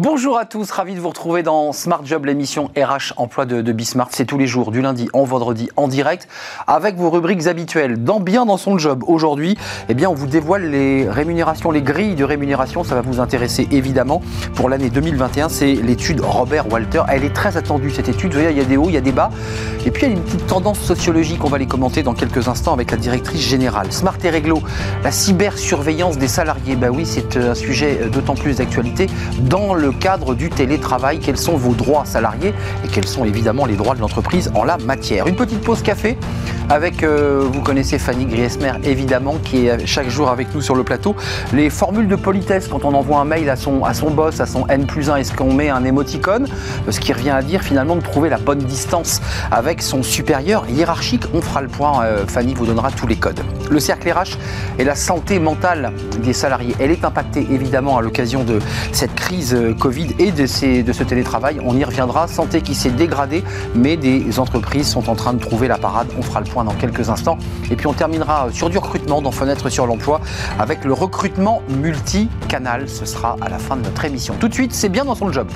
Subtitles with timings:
[0.00, 3.72] Bonjour à tous, ravi de vous retrouver dans Smart Job, l'émission RH emploi de, de
[3.72, 4.10] Bismart.
[4.12, 6.28] C'est tous les jours, du lundi en vendredi, en direct,
[6.68, 8.04] avec vos rubriques habituelles.
[8.04, 9.58] Dans Bien dans son job, aujourd'hui,
[9.88, 12.84] eh bien, on vous dévoile les rémunérations, les grilles de rémunération.
[12.84, 14.22] Ça va vous intéresser évidemment.
[14.54, 17.02] Pour l'année 2021, c'est l'étude Robert Walter.
[17.08, 18.34] Elle est très attendue, cette étude.
[18.34, 19.30] Vous voyez, il y a des hauts, il y a des bas.
[19.84, 21.42] Et puis, il y a une petite tendance sociologique.
[21.42, 23.92] On va les commenter dans quelques instants avec la directrice générale.
[23.92, 24.62] Smart et Réglo,
[25.02, 26.76] la cybersurveillance des salariés.
[26.76, 29.08] Ben oui, c'est un sujet d'autant plus d'actualité
[29.40, 31.18] dans le cadre du télétravail.
[31.18, 34.76] Quels sont vos droits salariés et quels sont évidemment les droits de l'entreprise en la
[34.78, 35.26] matière?
[35.26, 36.16] Une petite pause café
[36.70, 40.84] avec, euh, vous connaissez Fanny Griesmer évidemment, qui est chaque jour avec nous sur le
[40.84, 41.16] plateau.
[41.54, 44.46] Les formules de politesse quand on envoie un mail à son, à son boss, à
[44.46, 46.46] son N plus 1, est-ce qu'on met un émoticône?
[46.90, 51.24] Ce qui revient à dire finalement de trouver la bonne distance avec son supérieur hiérarchique.
[51.32, 53.40] On fera le point, euh, Fanny vous donnera tous les codes.
[53.70, 54.36] Le cercle RH
[54.78, 58.58] et la santé mentale des salariés, elle est impactée évidemment à l'occasion de
[58.92, 61.60] cette crise euh, Covid et de, ce télétravail.
[61.64, 62.26] On y reviendra.
[62.28, 66.08] Santé qui s'est dégradée, mais des entreprises sont en train de trouver la parade.
[66.18, 67.38] On fera le point dans quelques instants.
[67.70, 70.20] Et puis on terminera sur du recrutement dans Fenêtre sur l'emploi
[70.58, 72.88] avec le recrutement multicanal.
[72.88, 74.34] Ce sera à la fin de notre émission.
[74.38, 75.48] Tout de suite, c'est bien dans son job.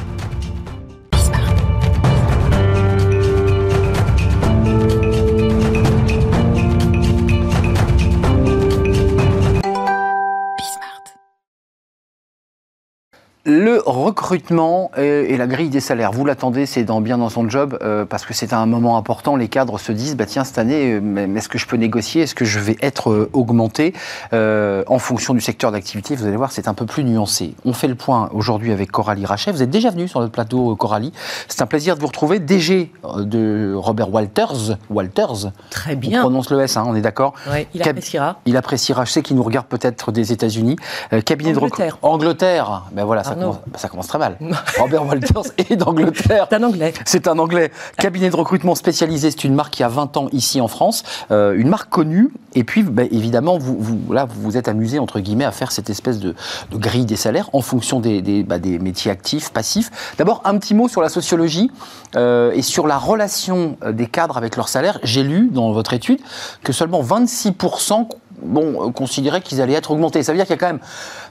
[13.44, 17.76] Le recrutement et la grille des salaires, vous l'attendez, c'est dans bien dans son job,
[17.82, 19.34] euh, parce que c'est un moment important.
[19.34, 22.22] Les cadres se disent, bah tiens, cette année, euh, est-ce que je peux négocier?
[22.22, 23.94] Est-ce que je vais être euh, augmenté?
[24.32, 27.54] En fonction du secteur d'activité Vous allez voir, c'est un peu plus nuancé.
[27.64, 29.50] On fait le point aujourd'hui avec Coralie Rachet.
[29.50, 31.12] Vous êtes déjà venu sur notre plateau, Coralie.
[31.48, 32.38] C'est un plaisir de vous retrouver.
[32.38, 34.76] DG de Robert Walters.
[34.88, 35.50] Walters.
[35.70, 36.20] Très bien.
[36.20, 37.34] On prononce le S, hein, on est d'accord
[37.74, 38.40] il appréciera.
[38.46, 39.04] Il appréciera.
[39.04, 40.76] Je sais qu'il nous regarde peut-être des États-Unis.
[41.24, 41.98] cabinet de recrutement.
[42.02, 42.84] Angleterre.
[42.92, 44.36] Ben voilà, ça commence, ça commence, très mal.
[44.78, 46.46] Robert Walters est d'Angleterre.
[46.50, 46.94] C'est un anglais.
[47.04, 47.70] C'est un anglais.
[47.98, 51.54] Cabinet de recrutement spécialisé, c'est une marque qui a 20 ans ici en France, euh,
[51.56, 52.30] une marque connue.
[52.54, 55.72] Et puis, bah, évidemment, vous, vous, là, vous vous êtes amusé, entre guillemets, à faire
[55.72, 56.34] cette espèce de,
[56.70, 59.90] de grille des salaires en fonction des, des, bah, des métiers actifs, passifs.
[60.18, 61.70] D'abord, un petit mot sur la sociologie
[62.16, 64.98] euh, et sur la relation euh, des cadres avec leur salaire.
[65.02, 66.20] J'ai lu dans votre étude
[66.62, 68.08] que seulement 26%
[68.40, 70.22] bon, considéraient qu'ils allaient être augmentés.
[70.22, 70.80] Ça veut dire qu'il y a quand même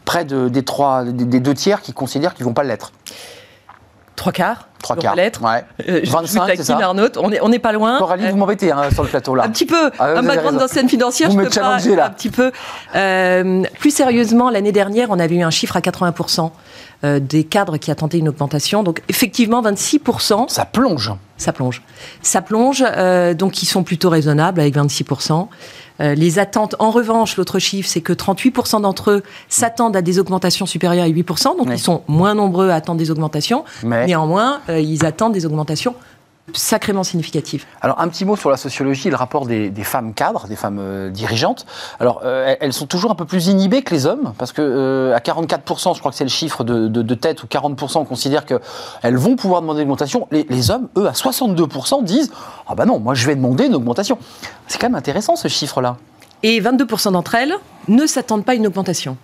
[0.06, 2.92] près de, des, trois, des, des deux tiers qui considèrent qu'ils ne vont pas l'être.
[4.16, 5.16] Trois quarts Trois quarts.
[5.16, 5.42] L'être.
[5.42, 5.64] Ouais.
[5.90, 7.98] Euh, 25, c'est ça Arnaud, on n'est on est pas loin.
[8.00, 9.44] Coralie, vous m'embêtez hein, sur le plateau là.
[9.44, 9.92] Un petit peu.
[10.00, 11.78] Ah, un background d'ancienne financière, Vous je me peux pas.
[11.80, 12.06] là.
[12.06, 12.52] Un petit peu.
[12.96, 16.52] Euh, plus sérieusement, l'année dernière, on avait eu un chiffre à 80%
[17.04, 18.84] euh, des cadres qui attendaient une augmentation.
[18.84, 20.50] Donc effectivement, 26%.
[20.50, 21.12] Ça plonge.
[21.38, 21.82] Ça plonge.
[22.22, 25.48] Ça plonge, euh, donc ils sont plutôt raisonnables avec 26%.
[26.00, 30.20] Euh, les attentes, en revanche, l'autre chiffre, c'est que 38% d'entre eux s'attendent à des
[30.20, 31.76] augmentations supérieures à 8%, donc Ouais.
[31.76, 33.66] ils sont moins nombreux à attendre des augmentations.
[33.84, 35.96] Mais- Néanmoins, euh, ils attendent des augmentations
[36.54, 37.66] sacrément significatives.
[37.82, 40.56] Alors, un petit mot sur la sociologie et le rapport des, des femmes cadres, des
[40.56, 41.66] femmes euh, dirigeantes.
[42.00, 45.16] Alors, euh, elles- sont toujours un peu plus inhibées que les hommes, parce que euh,
[45.16, 48.06] à 44%, je crois que c'est le chiffre de, de- de tête, ou 40%, on
[48.06, 50.28] considère qu'elles vont pouvoir demander une augmentation.
[50.32, 52.32] Les, les hommes, eux, à 62%, disent
[52.68, 54.18] Ah bah non, moi je vais demander une augmentation.
[54.68, 55.98] C'est quand même intéressant ce chiffre-là.
[56.44, 57.54] Et 22% d'entre elles
[57.88, 59.16] ne s'attendent pas à une augmentation.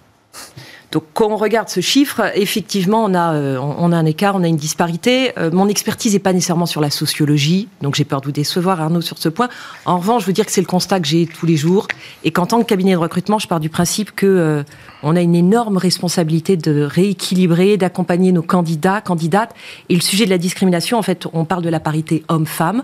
[0.92, 4.44] Donc quand on regarde ce chiffre, effectivement, on a, euh, on a un écart, on
[4.44, 5.34] a une disparité.
[5.38, 8.80] Euh, mon expertise n'est pas nécessairement sur la sociologie, donc j'ai peur de vous décevoir,
[8.80, 9.50] Arnaud, sur ce point.
[9.86, 11.88] En revanche, je veux dire que c'est le constat que j'ai tous les jours,
[12.24, 14.64] et qu'en tant que cabinet de recrutement, je pars du principe que euh,
[15.04, 19.54] on a une énorme responsabilité de rééquilibrer, d'accompagner nos candidats, candidates.
[19.90, 22.84] Et le sujet de la discrimination, en fait, on parle de la parité homme-femme,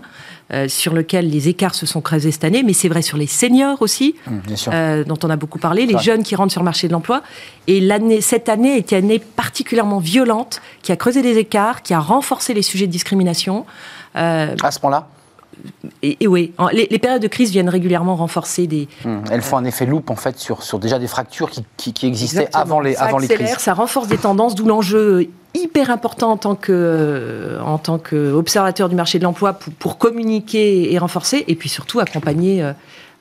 [0.52, 3.26] euh, sur lequel les écarts se sont creusés cette année, mais c'est vrai sur les
[3.26, 4.14] seniors aussi
[4.54, 4.72] sûr.
[4.74, 6.02] euh, dont on a beaucoup parlé, les Ouais.
[6.02, 7.22] jeunes qui rentrent sur le marché de l'emploi.
[7.66, 7.86] Et
[8.20, 12.52] cette année était une année particulièrement violente, qui a creusé des écarts, qui a renforcé
[12.52, 13.64] les sujets de discrimination.
[14.16, 15.08] Euh, À ce point-là,
[16.02, 18.88] et, et oui, les, les périodes de crise viennent régulièrement renforcer des.
[19.04, 21.92] hum, elles font un effet loupe en fait sur, sur déjà des fractures qui, qui-
[21.92, 23.54] qui existaient avant les, ça avant les crises.
[23.58, 28.88] ça renforce des tendances, d'où l'enjeu hyper important en tant que euh, en tant qu'observateur
[28.88, 32.72] du marché de l'emploi pour, pour communiquer et renforcer, et puis surtout accompagner euh,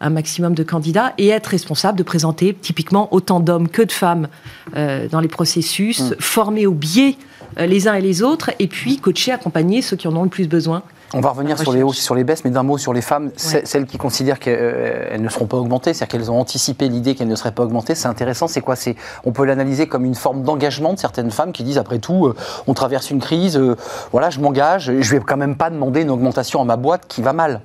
[0.01, 4.27] un maximum de candidats et être responsable de présenter typiquement autant d'hommes que de femmes
[4.75, 6.15] euh, dans les processus, Mm.
[6.19, 7.15] former au biais
[7.59, 10.29] euh, les uns et les autres, et puis coacher, accompagner ceux qui en ont le
[10.29, 10.83] plus besoin.
[11.15, 12.05] On va revenir sur les hausses, recherche.
[12.05, 13.61] sur les baisses, mais d'un mot sur les femmes, Ouais.
[13.65, 17.35] celles qui considèrent qu'elles ne seront pas augmentées, c'est-à-dire qu'elles ont anticipé l'idée qu'elles ne
[17.35, 17.93] seraient pas augmentées.
[17.95, 18.75] C'est intéressant, c'est quoi?
[18.75, 22.25] C'est On peut l'analyser comme une forme d'engagement de certaines femmes qui disent après tout,
[22.27, 22.35] euh,
[22.67, 23.75] on traverse une crise, euh,
[24.11, 27.03] voilà, je m'engage, et je vais quand même pas demander une augmentation à ma boîte
[27.07, 27.61] qui va mal.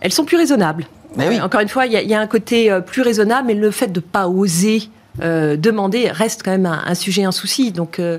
[0.00, 0.86] Elles sont plus raisonnables.
[1.16, 1.40] Mais oui.
[1.40, 3.54] Encore une fois, il y, a- il y a un côté euh, plus raisonnable, mais
[3.54, 7.32] le fait de ne pas oser euh, demander reste quand même un, un sujet, un
[7.32, 7.72] souci.
[7.72, 8.18] Donc, euh,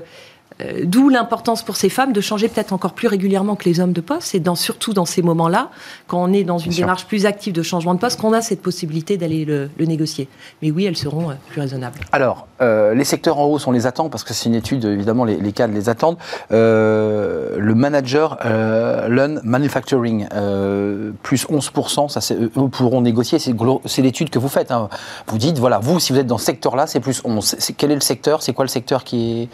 [0.84, 4.00] d'où l'importance pour ces femmes de changer peut-être encore plus régulièrement que les hommes de
[4.00, 5.70] poste, et dans, surtout dans ces moments-là,
[6.06, 8.62] quand on est dans une démarche plus active de changement de poste, qu'on a cette
[8.62, 10.28] possibilité d'aller le, négocier.
[10.62, 11.98] Mais oui, elles seront euh, plus raisonnables.
[12.12, 15.24] Alors, euh, les secteurs en hausse, on les attend parce que c'est une étude, évidemment,
[15.24, 16.18] les, les cadres les attendent.
[16.50, 20.28] le manager Learn Manufacturing,
[21.22, 24.70] plus 11%, ça, eux pourront négocier, c'est l'étude que vous faites.
[24.70, 24.88] Hein.
[25.26, 27.56] Vous dites, voilà, vous, si vous êtes dans ce secteur-là, c'est plus 11.
[27.76, 28.42] quel est le secteur?
[28.42, 29.48] C'est quoi le secteur qui est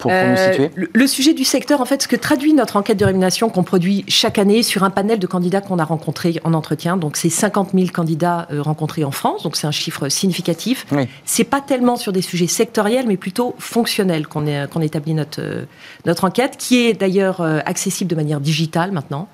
[0.00, 2.98] pour, nous euh, situer le, sujet du secteur, en fait, ce que traduit notre enquête
[2.98, 6.54] de rémunération qu'on produit chaque année sur un panel de candidats qu'on a rencontrés en
[6.54, 6.96] entretien.
[6.96, 10.86] Donc, c'est 50 000 candidats euh, rencontrés en France, donc c'est un chiffre significatif.
[10.90, 11.06] Oui.
[11.24, 15.64] C'est pas tellement sur des sujets sectoriels, mais plutôt fonctionnels qu'on qu'on établit notre, euh,
[16.06, 19.28] notre enquête, qui est d'ailleurs accessible de manière digitale maintenant,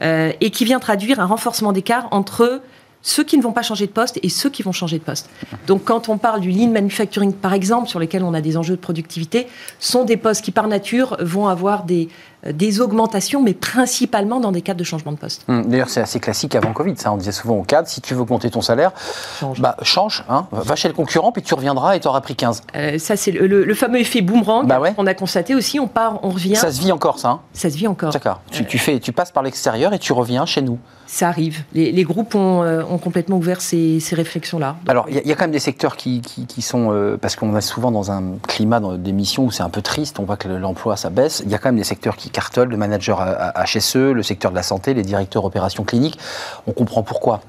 [0.00, 2.60] et qui vient traduire un renforcement d'écart entre
[3.02, 5.30] ceux qui ne vont pas changer de poste et ceux qui vont changer de poste.
[5.66, 8.76] Donc quand on parle du lean manufacturing, par exemple, sur lesquels on a des enjeux
[8.76, 9.46] de productivité,
[9.78, 12.08] sont des postes qui, par nature, vont avoir des,
[12.52, 15.44] des augmentations, mais principalement dans des cadres de changement de poste.
[15.48, 16.94] Hum, d'ailleurs, c'est assez classique avant Covid.
[16.96, 18.92] Ça, on disait souvent au cadre, si tu veux augmenter ton salaire,
[19.40, 19.60] change.
[19.60, 22.62] Bah, change hein, va chez le concurrent, puis tu reviendras et tu auras pris 15.
[22.76, 25.78] Euh, ça, c'est le, fameux effet boomerang bah On a constaté aussi.
[25.78, 26.56] On part, on revient.
[26.56, 28.12] Ça se vit encore, ça hein Ça se vit encore.
[28.12, 28.40] D'accord.
[28.50, 30.78] Tu, tu, fais, tu passes par l'extérieur et tu reviens chez nous.
[31.06, 31.64] Ça arrive.
[31.72, 34.76] Les, groupes ont, euh, ont, complètement ouvert ces, ces réflexions-là.
[34.86, 37.16] Alors, il y, a quand même des secteurs qui, qui, sont.
[37.20, 40.36] parce qu'on est souvent dans un climat d'émission où c'est un peu triste, on voit
[40.36, 41.42] que l'emploi, ça baisse.
[41.46, 44.52] Il y a quand même des secteurs qui cartonnent, le manager à HSE, le secteur
[44.52, 46.20] de la santé, les directeurs opérations cliniques.
[46.68, 47.40] On comprend pourquoi.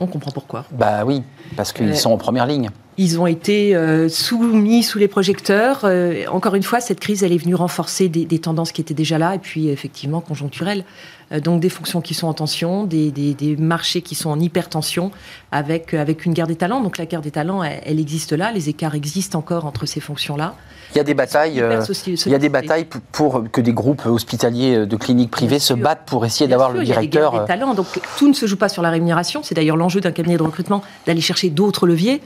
[0.00, 0.64] On comprend pourquoi.
[0.72, 1.22] Bah oui,
[1.56, 2.70] parce qu'ils euh, sont en première ligne.
[2.98, 5.82] Ils ont été euh, soumis sous les projecteurs.
[5.84, 9.18] Euh, encore une fois, cette crise, elle est venue renforcer des, tendances qui étaient déjà
[9.18, 10.84] là et puis effectivement conjoncturelles.
[11.30, 15.10] Donc des fonctions qui sont en tension, des, marchés qui sont en hypertension,
[15.52, 16.80] avec, avec une guerre des talents.
[16.80, 18.52] Donc la guerre des talents, elle existe là.
[18.52, 20.54] Les écarts existent encore entre ces fonctions-là.
[20.94, 24.06] Il y a des batailles, euh, il y a des batailles pour que des groupes
[24.06, 27.32] hospitaliers euh, de cliniques privées se battent pour essayer d'avoir le directeur.
[27.32, 27.86] Il y a des euh, talents, donc
[28.16, 29.42] tout ne se joue pas sur la rémunération.
[29.42, 32.22] C'est d'ailleurs l'enjeu d'un cabinet de recrutement d'aller chercher d'autres leviers.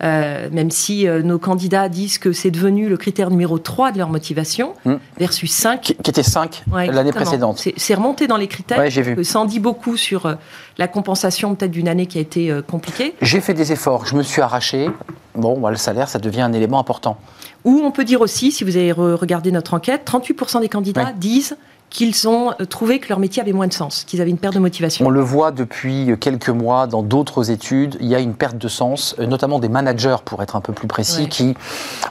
[0.00, 4.74] même si nos candidats disent que c'est devenu le critère numéro 3 de leur motivation,
[4.84, 4.96] hmm.
[5.18, 5.80] versus 5.
[5.80, 7.62] Qui, était 5 l'année précédente.
[7.76, 8.78] C'est remonté dans les critères.
[8.78, 9.24] Ouais, j'ai vu.
[9.24, 10.36] Ça en dit beaucoup sur
[10.78, 13.14] la compensation peut-être d'une année qui a été compliquée.
[13.22, 14.90] J'ai fait des efforts, je me suis arraché.
[15.34, 17.18] Bon, bah, le salaire, ça devient un élément important.
[17.64, 21.56] Ou on peut dire aussi, si vous avez regardé notre enquête, 38% des candidats disent
[21.96, 24.52] qu'ils ont euh, trouvé que leur métier avait moins de sens, qu'ils avaient une perte
[24.52, 25.06] de motivation.
[25.06, 28.68] On le voit depuis quelques mois dans d'autres études, il y a une perte de
[28.68, 31.54] sens, euh, notamment des managers, pour être un peu plus précis, qui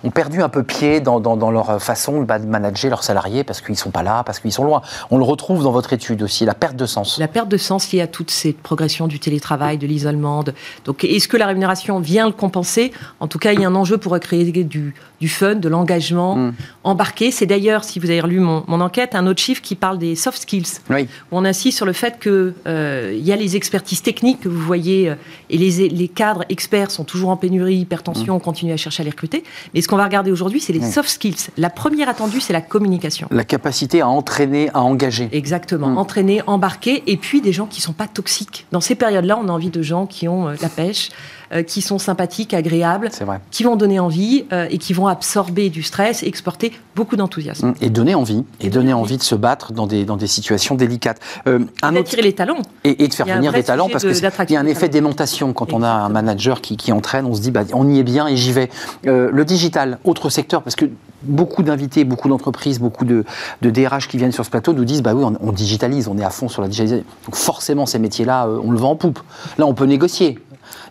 [0.03, 3.77] ont perdu un peu pied dans, leur façon de manager leurs salariés parce qu'ils ne
[3.77, 4.81] sont pas là, parce qu'ils sont loin.
[5.11, 7.19] On le retrouve dans votre étude aussi, la perte de sens.
[7.19, 10.43] La perte de sens liée à toute cette progression du télétravail, de l'isolement.
[10.85, 12.91] Donc, est-ce que la rémunération vient le compenser?
[13.19, 16.35] En tout cas, il y a un enjeu pour recréer du, du fun, de l'engagement
[16.35, 16.53] hmm.
[16.83, 17.29] embarqué.
[17.29, 20.16] C'est d'ailleurs, si vous avez relu mon, mon enquête, un autre chiffre qui parle des
[20.16, 20.80] soft skills.
[20.89, 20.95] Où
[21.31, 25.10] on insiste sur le fait qu'il euh, y a les expertises techniques que vous voyez,
[25.10, 25.16] euh,
[25.50, 28.38] et les, les, cadres experts sont toujours en pénurie, hypertension, mm.
[28.38, 29.44] on continue à chercher à les recruter.
[29.74, 31.50] Mais ce qu'on va regarder aujourd'hui, c'est les soft skills.
[31.57, 33.27] La première attendue, c'est la communication.
[33.31, 35.30] La capacité à entraîner, à engager.
[35.31, 35.89] Exactement.
[35.89, 35.98] Mm.
[35.98, 38.66] Entraîner, embarquer, et puis des gens qui ne sont pas toxiques.
[38.71, 41.10] Dans ces périodes-là, on a envie de gens qui ont euh, la pêche,
[41.52, 43.09] euh, qui sont sympathiques, agréables,
[43.52, 47.73] qui vont donner envie euh, et qui vont absorber du stress exporter beaucoup d'enthousiasme.
[47.81, 51.19] Et donner envie, et, donner envie de se battre dans des, dans des situations délicates.
[51.47, 52.16] Euh, un autre...
[52.21, 52.61] les talents.
[52.83, 55.83] Et, de faire venir des talents, parce qu'il y a un effet d'aimantation quand on
[55.83, 58.37] a un manager qui, qui, entraîne, on se dit, bah, on y est bien et
[58.37, 58.69] j'y vais.
[59.04, 60.85] le digital, autre secteur, parce que
[61.23, 63.25] beaucoup d'invités, beaucoup d'entreprises, beaucoup de,
[63.61, 66.18] de, DRH qui viennent sur ce plateau nous disent bah oui, on, on, digitalise, on
[66.18, 67.06] est à fond sur la digitalisation.
[67.25, 69.19] Donc forcément, ces métiers-là, on le vend en poupe.
[69.57, 70.40] Là, on peut négocier.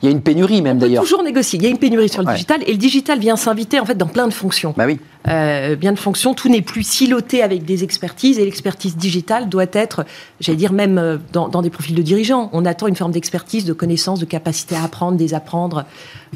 [0.02, 1.02] Il y a une pénurie même d'ailleurs.
[1.02, 1.58] Toujours négocier.
[1.58, 3.94] Il y a une pénurie sur le digital et le digital vient s'inviter en fait
[3.94, 4.74] dans plein de fonctions.
[4.76, 4.98] Bah oui.
[5.26, 9.64] Euh, bien de fonctions, tout n'est plus siloté avec des expertises et l'expertise digitale doit
[9.72, 10.04] être,
[10.38, 12.50] j'allais dire même euh, dans, des profils de dirigeants.
[12.52, 15.86] On attend une forme d'expertise, de connaissance, de capacité à apprendre, désapprendre.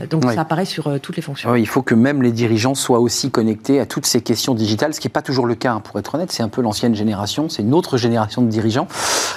[0.01, 1.55] Euh, donc ça apparaît sur toutes les fonctions.
[1.55, 5.01] il faut que même les dirigeants soient aussi connectés à toutes ces questions digitales, ce
[5.01, 6.33] qui n'est pas toujours le cas, hein, pour être honnête.
[6.33, 8.89] C'est un peu l'ancienne génération, c'est une autre génération de dirigeants.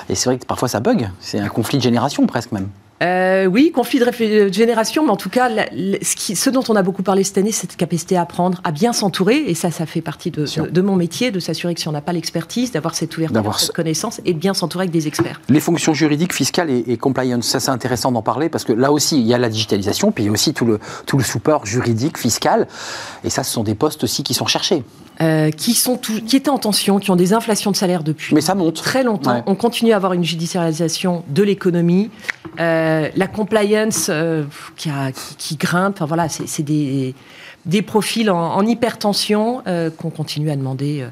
[0.07, 1.09] Et c'est vrai que parfois ça bug.
[1.19, 2.69] C'est un conflit de génération presque même.
[3.01, 5.49] Euh, oui, conflit de génération, mais en tout cas,
[6.01, 8.93] ce, dont on a beaucoup parlé cette année, c'est cette capacité à apprendre, à bien
[8.93, 12.01] s'entourer, et ça, ça fait partie de, mon métier, de s'assurer que si on n'a
[12.01, 15.41] pas l'expertise, d'avoir cette ouverture, cette connaissance, et de bien s'entourer avec des experts.
[15.49, 19.19] Les fonctions juridiques, fiscales et, compliance, ça c'est intéressant d'en parler, parce que là aussi,
[19.19, 21.65] il y a la digitalisation, puis il y a aussi tout le, tout le support
[21.65, 22.67] juridique, fiscal,
[23.23, 24.83] et ça, ce sont des postes aussi qui sont cherchés.
[25.21, 28.41] Euh, qui, sont qui étaient en tension, qui ont des inflations de salaire depuis Mais
[28.41, 28.75] ça monte.
[28.75, 29.43] très longtemps.
[29.45, 32.09] On continue à avoir une judiciarisation de l'économie.
[32.59, 34.09] Euh, la compliance
[34.77, 35.95] qui, a, qui, grimpe.
[35.97, 37.13] Enfin, voilà, c'est des,
[37.65, 39.63] des profils en, en hypertension
[39.97, 41.05] qu'on continue à demander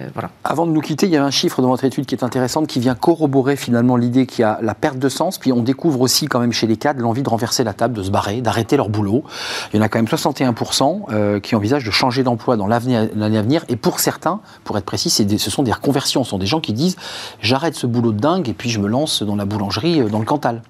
[0.00, 0.08] euh,
[0.44, 2.66] Avant de nous quitter, il y a un chiffre dans votre étude qui est intéressante,
[2.66, 6.00] qui vient corroborer finalement l'idée qu'il y a la perte de sens, puis on découvre
[6.00, 8.76] aussi quand même chez les cadres l'envie de renverser la table, de se barrer, d'arrêter
[8.76, 9.24] leur boulot.
[9.72, 12.96] Il y en a quand même 61% euh, qui envisagent de changer d'emploi dans l'année
[12.96, 16.46] à venir, et pour certains, pour être précis, ce sont des reconversions, ce sont des
[16.46, 16.96] gens qui disent
[17.40, 20.18] j'arrête ce boulot de dingue et puis je me lance dans la boulangerie, euh, dans
[20.18, 20.62] le Cantal.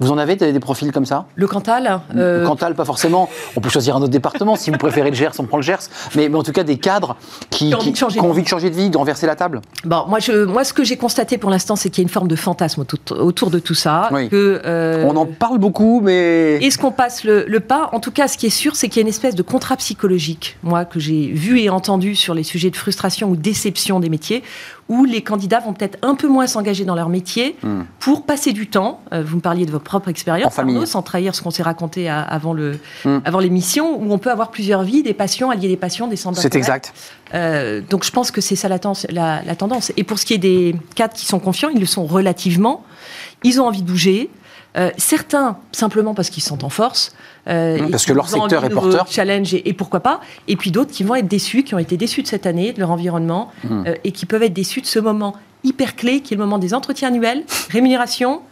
[0.00, 1.26] Vous en avez des profils comme ça?
[1.34, 2.42] Le Cantal euh...
[2.42, 3.28] Le Cantal, pas forcément.
[3.56, 4.56] On peut choisir un autre département.
[4.56, 5.88] si vous préférez le Gers, on prend le Gers.
[6.14, 7.16] Mais, mais en tout cas, des cadres
[7.50, 9.62] qui, qui, ont, envie de changer, envie de, changer de vie, de renverser la table?
[9.84, 12.12] Bon, moi, je, moi ce que j'ai constaté pour l'instant, c'est qu'il y a une
[12.12, 14.08] forme de fantasme autour, de tout ça.
[14.12, 14.28] Oui.
[14.28, 15.04] Que, euh...
[15.06, 16.56] On en parle beaucoup, mais.
[16.56, 17.90] Est-ce qu'on passe le, le, pas?
[17.92, 19.76] En tout cas, ce qui est sûr, c'est qu'il y a une espèce de contrat
[19.76, 24.10] psychologique, moi, que j'ai vu et entendu sur les sujets de frustration ou déception des
[24.10, 24.42] métiers,
[24.88, 27.82] où les candidats vont peut-être un peu moins s'engager dans leur métier hmm.
[27.98, 29.00] pour passer du temps.
[29.12, 32.08] Euh, vous me parliez de votre propre expérience, Arnaud, sans trahir ce qu'on s'est raconté
[32.08, 33.18] à, avant le hmm.
[33.24, 36.40] avant l'émission, où on peut avoir plusieurs vies, des passions, allier des passions, des centres
[36.40, 36.92] C'est exact.
[37.34, 38.78] Euh, donc je pense que c'est ça la,
[39.10, 39.92] la, la, tendance.
[39.96, 42.84] Et pour ce qui est des cadres qui sont confiants, ils le sont relativement.
[43.42, 44.30] Ils ont envie de bouger.
[44.76, 47.14] Euh, certains, simplement parce qu'ils sont en force.
[47.48, 49.06] Euh, parce que leur secteur est porteur.
[49.08, 50.20] Challenge et, pourquoi pas.
[50.48, 52.80] Et puis d'autres qui vont être déçus, qui ont été déçus de cette année, de
[52.80, 53.84] leur environnement, mmh.
[53.86, 56.58] euh, et qui peuvent être déçus de ce moment hyper clé qui est le moment
[56.58, 58.42] des entretiens annuels, rémunération,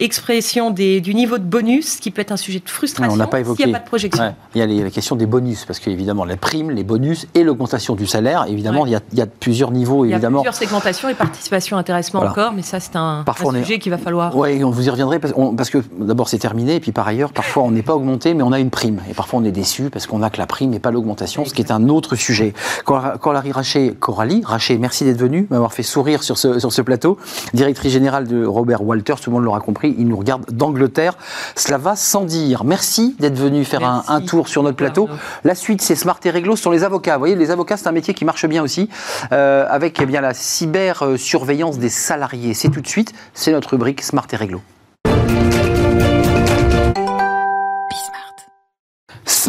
[0.00, 3.18] expression des, du niveau de bonus, qui peut être un sujet de frustration s'il
[3.66, 4.34] n'y a pas de projection.
[4.54, 7.94] Il y a la question des bonus, parce qu'évidemment, la prime, les bonus et l'augmentation
[7.94, 10.04] du salaire, évidemment, il, y a, il, y a, plusieurs niveaux.
[10.04, 10.42] Évidemment.
[10.42, 13.78] Il y a plusieurs segmentations et participation, intéressement encore, mais ça, c'est un, un sujet
[13.78, 14.36] qu'il va falloir.
[14.36, 17.32] Oui, on vous y reviendrait, parce, parce que d'abord, c'est terminé, et puis par ailleurs,
[17.32, 19.00] parfois, on n'est pas augmenté, mais on a une prime.
[19.10, 21.54] Et parfois, on est déçu parce qu'on n'a que la prime et pas l'augmentation, ce
[21.54, 22.54] qui est un autre sujet.
[22.84, 27.18] Coralie Raché, Coralie Raché, merci d'être venue, m'avoir fait sourire sur ce, sur ce plateau.
[27.54, 31.16] Directrice générale de Robert Walters, tout le monde l'aura compris, il nous regarde dans Angleterre.
[31.56, 32.64] Cela va sans dire.
[32.64, 35.08] Merci d'être venu faire un, tour sur notre plateau.
[35.44, 37.14] La suite, c'est Smart et Réglo sur les avocats.
[37.14, 38.88] Vous voyez, les avocats, c'est un métier qui marche bien aussi,
[39.32, 42.54] euh, avec eh bien, la cybersurveillance des salariés.
[42.54, 44.60] C'est tout de suite, c'est notre rubrique Smart et Réglo.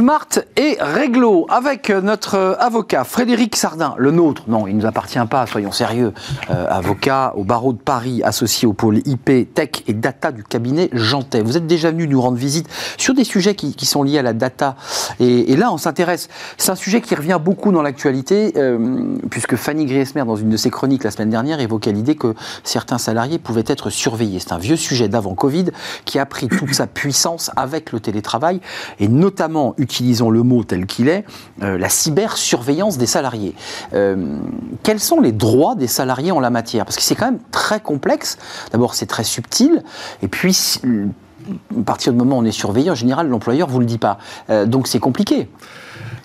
[0.01, 4.45] Smart et réglo avec notre avocat Frédéric Sardin, le nôtre.
[4.47, 6.11] Non, il ne nous appartient pas, soyons sérieux.
[6.49, 10.89] Euh, avocat au barreau de Paris, associé au pôle IP, Tech et Data du cabinet
[10.91, 11.43] Jantet.
[11.43, 12.67] Vous êtes déjà venu nous rendre visite
[12.97, 14.75] sur des sujets qui, sont liés à la data.
[15.19, 16.29] Et, là, on s'intéresse.
[16.57, 20.57] C'est un sujet qui revient beaucoup dans l'actualité, euh, puisque Fanny Griesmer, dans une de
[20.57, 24.39] ses chroniques la semaine dernière, évoquait l'idée que certains salariés pouvaient être surveillés.
[24.39, 25.65] C'est un vieux sujet d'avant Covid
[26.05, 28.61] qui a pris toute sa puissance avec le télétravail
[28.99, 31.25] et notamment utilisons le mot tel qu'il est,
[31.61, 33.53] euh, la cybersurveillance des salariés.
[33.93, 34.37] Euh,
[34.83, 36.85] quels sont les droits des salariés en la matière?
[36.85, 38.37] Parce que c'est quand même très complexe.
[38.71, 39.83] D'abord, c'est très subtil.
[40.21, 43.79] Et puis, à partir du moment où on est surveillé, en général, l'employeur ne vous
[43.79, 44.17] le dit pas.
[44.49, 45.49] Euh, donc, c'est compliqué.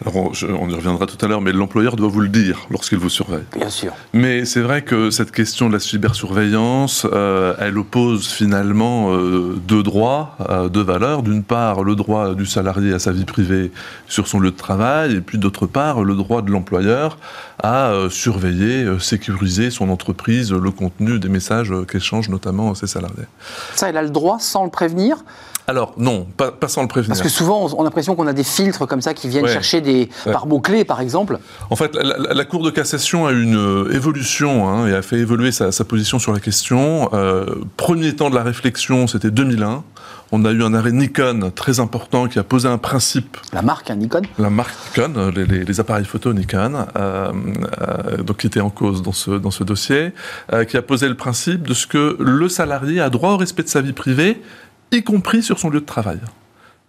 [0.04, 3.08] Alors on, y reviendra tout à l'heure, mais l'employeur doit vous le dire lorsqu'il vous
[3.08, 3.44] surveille.
[3.56, 3.92] Bien sûr.
[4.12, 9.82] Mais c'est vrai que cette question de la cybersurveillance, euh, elle oppose finalement euh, deux
[9.82, 11.22] droits, euh, deux valeurs.
[11.22, 13.72] D'une part, le droit du salarié à sa vie privée
[14.06, 17.18] sur son lieu de travail, et puis d'autre part, le droit de l'employeur
[17.62, 23.24] à surveiller, sécuriser son entreprise, le contenu des messages qu'échangent notamment ses salariés.
[23.74, 25.24] Ça, elle a le droit sans le prévenir
[25.68, 27.08] alors non, pas, sans le prévenir.
[27.08, 29.80] Parce que souvent, on a l'impression qu'on a des filtres comme ça qui viennent chercher
[29.80, 31.38] des par mots-clés, par exemple.
[31.70, 35.16] En fait, la, Cour de cassation a eu une euh, évolution hein, et a fait
[35.16, 37.10] évoluer sa, position sur la question.
[37.12, 37.46] Euh,
[37.76, 39.82] premier temps de la réflexion, c'était 2001.
[40.32, 43.36] On a eu un arrêt Nikon très important qui a posé un principe.
[43.52, 47.32] La marque hein, Nikon La marque Nikon, les, appareils photo Nikon, euh,
[48.24, 50.12] donc qui était en cause dans ce, dans ce dossier,
[50.68, 53.68] qui a posé le principe de ce que le salarié a droit au respect de
[53.68, 54.40] sa vie privée
[54.92, 56.18] y compris sur son lieu de travail.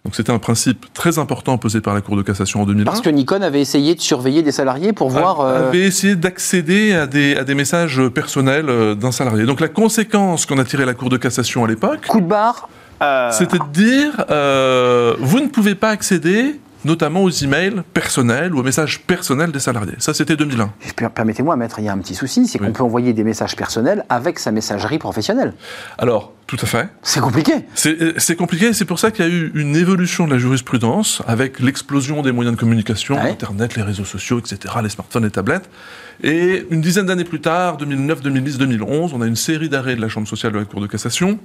[0.04, 2.84] Donc c'était un principe très important posé par la Cour de cassation en 2001.
[2.84, 5.40] Parce que Nikon avait essayé de surveiller des salariés pour voir...
[5.40, 9.44] Euh, avait essayé d'accéder à des, à des messages personnels euh, d'un salarié.
[9.44, 12.06] Donc la conséquence qu'en a tiré la Cour de cassation à l'époque...
[12.06, 12.68] Coup de barre
[13.02, 13.30] euh...
[13.32, 14.12] C'était de dire,
[15.20, 19.94] vous ne pouvez pas accéder notamment aux emails personnels ou aux messages personnels des salariés.
[19.98, 20.72] Ça, c'était 2001.
[21.14, 24.04] Permettez-moi, maître, il y a un petit souci, c'est qu'on peut envoyer des messages personnels
[24.08, 25.54] avec sa messagerie professionnelle.
[25.98, 26.88] Alors, tout à fait.
[27.02, 27.52] C'est compliqué.
[27.74, 31.20] C'est euh, compliqué, c'est pour ça qu'il y a eu une évolution de la jurisprudence
[31.26, 35.68] avec l'explosion des moyens de communication, Internet, les réseaux sociaux, etc., les smartphones, les tablettes.
[36.22, 40.00] Et une dizaine d'années plus tard, 2009, 2010, 2011, on a une série d'arrêts de
[40.00, 41.38] la Chambre sociale de la Cour de cassation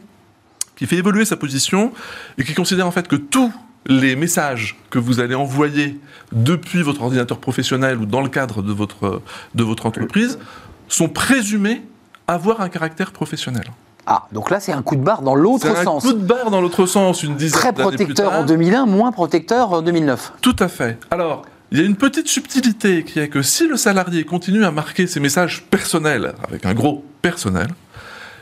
[0.78, 1.92] qui fait évoluer sa position
[2.38, 3.54] et qui considère en fait que tout
[3.86, 6.00] les messages que vous allez envoyer
[6.32, 9.22] depuis votre ordinateur professionnel ou dans le cadre de votre,
[9.54, 10.40] de votre entreprise
[10.88, 11.82] sont présumés
[12.26, 13.66] avoir un caractère professionnel.
[14.06, 16.06] Ah, donc là, c'est un coup de barre dans l'autre sens.
[16.06, 19.72] Un coup de barre dans l'autre sens, une dizaine Très protecteur en 2001, moins protecteur
[19.72, 20.34] en 2009.
[20.42, 20.98] Tout à fait.
[21.10, 24.72] Alors, il y a une petite subtilité qui est que si le salarié continue à
[24.72, 27.68] marquer ses messages personnels, avec un gros personnel,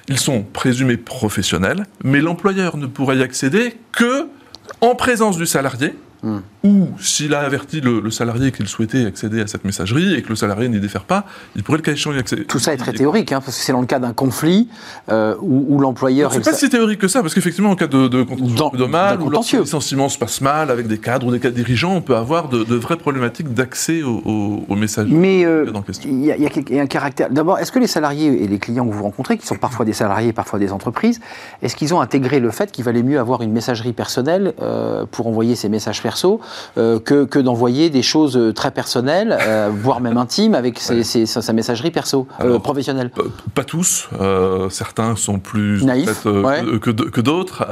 [0.08, 4.27] ils sont présumés professionnels, mais l'employeur ne pourra y accéder que
[4.82, 5.96] en présence du salarié,
[6.63, 10.36] ou s'il a averti le, salarié qu'il souhaitait accéder à cette messagerie et que le
[10.36, 11.25] salarié n'y défère pas,
[11.56, 12.46] il pourrait le cas échéant y accéder.
[12.46, 14.68] Tout ça est très théorique, hein, parce que c'est dans le cas d'un conflit
[15.10, 16.32] euh, où, l'employeur.
[16.34, 19.30] C'est pas si théorique que ça, parce qu'effectivement, en cas de, de contentieux mal, ou
[19.30, 22.15] lorsque le licenciement se passe mal avec des cadres ou des cadres dirigeants, on peut
[22.15, 24.22] avoir de, vraies problématiques d'accès aux
[24.68, 25.08] au, messages.
[25.10, 25.72] Mais euh,
[26.06, 27.30] il y, a un caractère.
[27.30, 29.94] D'abord, est-ce que les salariés et les clients que vous rencontrez, qui sont parfois des
[29.94, 31.20] salariés, parfois des entreprises,
[31.62, 35.27] est-ce qu'ils ont intégré le fait qu'il valait mieux avoir une messagerie personnelle euh, pour
[35.27, 36.39] envoyer ses messages perso
[36.77, 41.91] euh, que, d'envoyer des choses euh, très personnelles, euh, voire même intimes, avec sa, messagerie
[41.91, 42.27] perso,
[42.63, 43.12] professionnelle
[43.53, 44.10] Pas tous.
[44.70, 47.65] certains sont plus naïfs que, d'autres,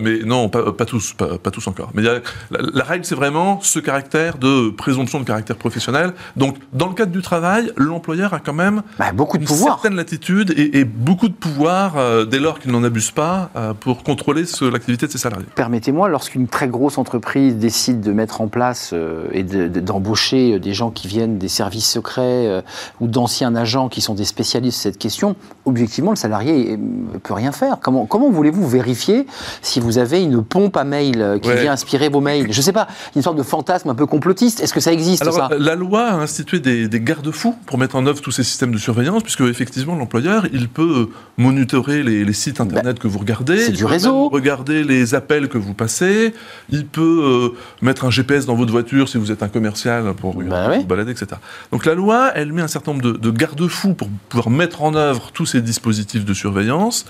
[0.00, 1.90] mais non, pas, tous, pas, tous encore.
[1.94, 6.12] Mais la, règle, c'est vraiment ce caractère de présomption de caractère professionnel.
[6.36, 9.74] Donc, dans le cadre du travail, l'employeur a quand même bah, beaucoup de une pouvoir.
[9.74, 11.94] certaine latitude et, beaucoup de pouvoir,
[12.26, 15.46] dès lors qu'il n'en abuse pas, pour contrôler l'activité de ses salariés.
[15.54, 20.90] Permettez-moi, lorsqu'une très grosse entreprise décide de mettre en place euh, et d'embaucher des gens
[20.90, 22.60] qui viennent des services secrets euh,
[23.00, 27.32] ou d'anciens agents qui sont des spécialistes de cette question, objectivement, le salarié ne peut
[27.32, 27.78] rien faire.
[27.80, 29.26] Comment, comment voulez-vous vérifier
[29.62, 32.52] si vous avez une pompe à mail euh, qui vient inspirer vos mails?
[32.52, 34.60] Je ne sais pas, une sorte de fantasme un peu complotiste.
[34.60, 35.48] Est-ce que ça existe Alors, ça?
[35.58, 39.22] La loi a institué des, garde-fous pour mettre en œuvre tous ces systèmes de surveillance,
[39.22, 41.08] puisque effectivement l'employeur, il peut
[41.38, 45.56] monitorer les, sites internet ben, que vous regardez, c'est du réseau, regarder les appels que
[45.56, 46.34] vous passez,
[46.68, 50.76] il peut mettre un GPS dans votre voiture si vous êtes un commercial pour bah
[50.76, 51.40] vous balader, etc.
[51.72, 55.30] Donc la loi, elle met un certain nombre de, garde-fous pour pouvoir mettre en œuvre
[55.32, 57.06] tous ces dispositifs de surveillance.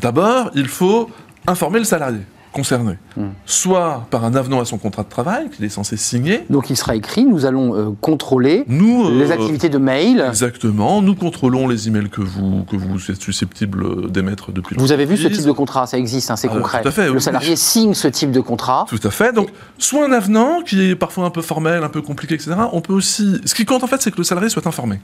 [0.00, 1.10] D'abord, il faut
[1.46, 2.20] informer le salarié
[2.54, 3.30] concerné, hmm.
[3.44, 6.46] soit par un avenant à son contrat de travail qu'il est censé signer.
[6.48, 10.24] Donc il sera écrit, nous allons euh, contrôler nous, les euh, activités de mail.
[10.26, 15.04] Exactement, nous contrôlons les emails que vous, que vous êtes susceptibles d'émettre depuis Vous avez
[15.04, 16.82] vu ce type de contrat, ça existe, hein, c'est euh, concret.
[16.82, 18.86] Tout à fait, Le salarié signe ce type de contrat.
[18.88, 22.02] Tout à fait, donc soit un avenant qui est parfois un peu formel, un peu
[22.02, 22.52] compliqué, etc.
[22.72, 23.40] On peut aussi...
[23.44, 25.00] Ce qui compte en fait, c'est que le salarié soit informé.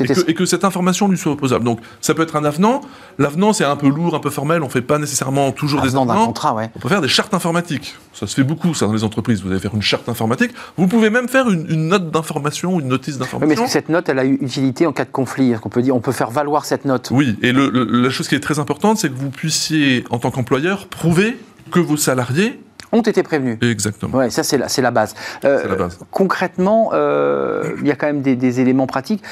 [0.00, 1.64] Et que, cette information lui soit opposable.
[1.64, 2.80] Donc, ça peut être un avenant.
[3.18, 4.62] L'avenant, c'est un peu lourd, un peu formel.
[4.62, 6.26] On ne fait pas nécessairement toujours des avenants.
[6.26, 6.70] Contrat, ouais.
[6.76, 7.96] On peut faire des chartes informatiques.
[8.12, 9.42] Ça se fait beaucoup, ça, dans les entreprises.
[9.42, 10.52] Vous allez faire une charte informatique.
[10.76, 13.48] Vous pouvez même faire une, note d'information, une notice d'information.
[13.48, 15.82] mais est-ce que cette note, elle a eu utilité en cas de conflit qu'on peut
[15.82, 17.08] dire, on peut faire valoir cette note?
[17.10, 17.36] Oui.
[17.42, 21.36] Et la chose qui est très importante, c'est que vous puissiez, en tant qu'employeur, prouver
[21.70, 22.60] que vos salariés
[22.92, 23.58] ont été prévenus.
[23.62, 24.18] Exactement.
[24.18, 25.14] Ouais, ça c'est la, c'est la base.
[25.44, 25.98] Euh, la base.
[26.10, 29.22] Concrètement, euh, il y a quand même des, éléments pratiques.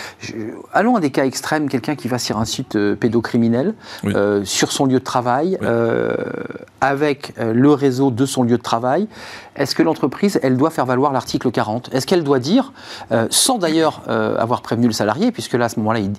[0.73, 3.75] allons à des cas extrêmes, quelqu'un qui va sur un site euh, pédocriminel,
[4.45, 5.59] sur son lieu de travail,
[6.81, 9.09] avec le réseau de son lieu de travail.
[9.57, 12.73] Est-ce que l'entreprise, elle doit faire valoir l'article 40 Est-ce qu'elle doit dire,
[13.29, 16.13] sans d'ailleurs avoir prévenu le salarié, puisque là à ce moment-là, il,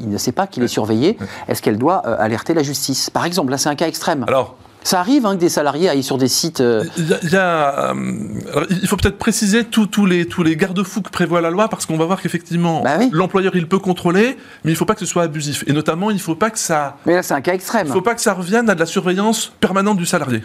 [0.00, 1.18] il ne sait pas qu'il est surveillé,
[1.48, 3.10] est-ce qu'elle doit alerter la justice?
[3.10, 4.24] Par exemple, là c'est un cas extrême.
[4.28, 6.60] Alors, ça arrive hein, que des salariés aillent sur des sites.
[6.60, 6.84] Euh,
[7.34, 7.94] euh,
[8.70, 11.96] il, faut peut-être préciser tous les, tous les garde-fous que prévoit la loi parce qu'on
[11.96, 15.06] va voir qu'effectivement, bah l'employeur il peut contrôler, mais il ne faut pas que ce
[15.06, 15.64] soit abusif.
[15.66, 16.98] Et notamment, il ne faut pas que ça.
[17.04, 17.86] Mais là, c'est un cas extrême.
[17.86, 20.44] Il ne faut pas que ça revienne à de la surveillance permanente du salarié.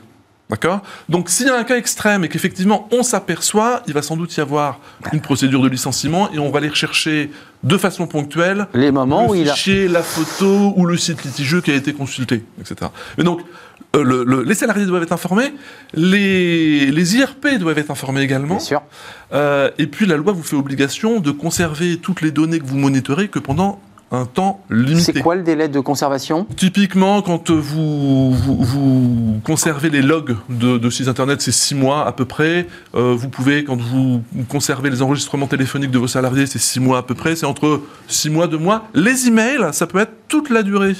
[0.49, 0.82] D'accord?
[1.08, 4.36] Donc s'il y a un cas extrême et qu'effectivement on s'aperçoit, il va sans doute
[4.36, 4.80] y avoir
[5.13, 7.32] une procédure de licenciement et on va aller rechercher
[7.63, 9.56] de façon ponctuelle les moments où il a
[9.88, 12.91] la photo ou le site litigieux qui a été consulté, etc.
[13.17, 13.39] Et donc
[13.96, 15.54] euh, les salariés doivent être informés,
[15.94, 18.56] les, les IRP doivent être informés également.
[18.56, 18.82] Bien sûr.
[19.34, 22.78] Euh, et puis la loi vous fait obligation de conserver toutes les données que vous
[22.78, 23.80] monitorez que pendant
[24.12, 25.13] un temps limité.
[25.13, 26.46] C'est quoi le délai de conservation?
[26.58, 32.26] Typiquement, quand vous, vous, conservez les logs de, sites internet, c'est six mois à peu
[32.26, 32.67] près.
[32.94, 36.98] Euh, vous pouvez, quand vous conservez les enregistrements téléphoniques de vos salariés, c'est six mois
[36.98, 37.38] à peu près.
[37.38, 38.88] C'est entre six mois, deux mois.
[38.94, 40.96] Les emails, ça peut être toute la durée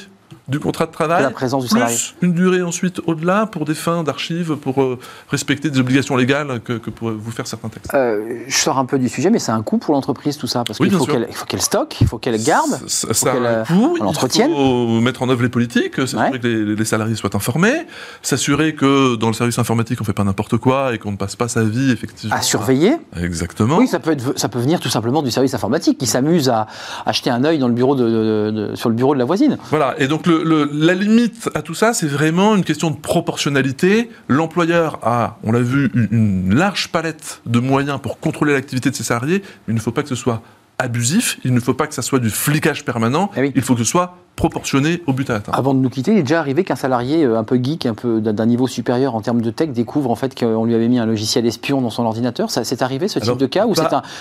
[0.52, 4.04] du contrat de travail, la présence du plus une durée ensuite au-delà pour des fins
[4.04, 7.94] d'archives, pour euh, respecter des obligations légales que, que pourraient vous faire certains textes.
[7.94, 10.64] Euh, je sors un peu du sujet, mais c'est un coût pour l'entreprise tout ça,
[10.66, 13.98] parce qu'il faut qu'elle stocke, il faut qu'elle garde, ça, ça a un euh, coût,
[13.98, 17.86] il faut mettre en œuvre les politiques, s'assurer que les, salariés soient informés,
[18.22, 21.18] s'assurer que dans le service informatique on ne fait pas n'importe quoi et qu'on ne
[21.18, 22.98] passe pas sa vie effectivement à surveiller.
[23.16, 23.78] Exactement.
[23.78, 26.68] Oui, ça peut, être, ça peut venir tout simplement du service informatique qui s'amuse à
[27.06, 29.58] acheter un œil dans le bureau de, sur le bureau de la voisine.
[29.70, 34.10] Voilà, et donc le, la limite à tout ça, c'est vraiment une question de proportionnalité.
[34.28, 39.04] L'employeur a, on l'a vu, une, large palette de moyens pour contrôler l'activité de ses
[39.04, 40.42] salariés, mais il ne faut pas que ce soit
[40.78, 43.84] abusif, il ne faut pas que ça soit du flicage permanent, eh il faut que
[43.84, 45.56] ce soit proportionnée au but à atteindre.
[45.56, 48.20] Avant de nous quitter, il est déjà arrivé qu'un salarié un peu geek, un peu
[48.20, 51.06] d'un niveau supérieur en termes de tech, découvre en fait qu'on lui avait mis un
[51.06, 52.50] logiciel espion dans son ordinateur.
[52.50, 53.76] Ça, c'est arrivé ce type de cas ou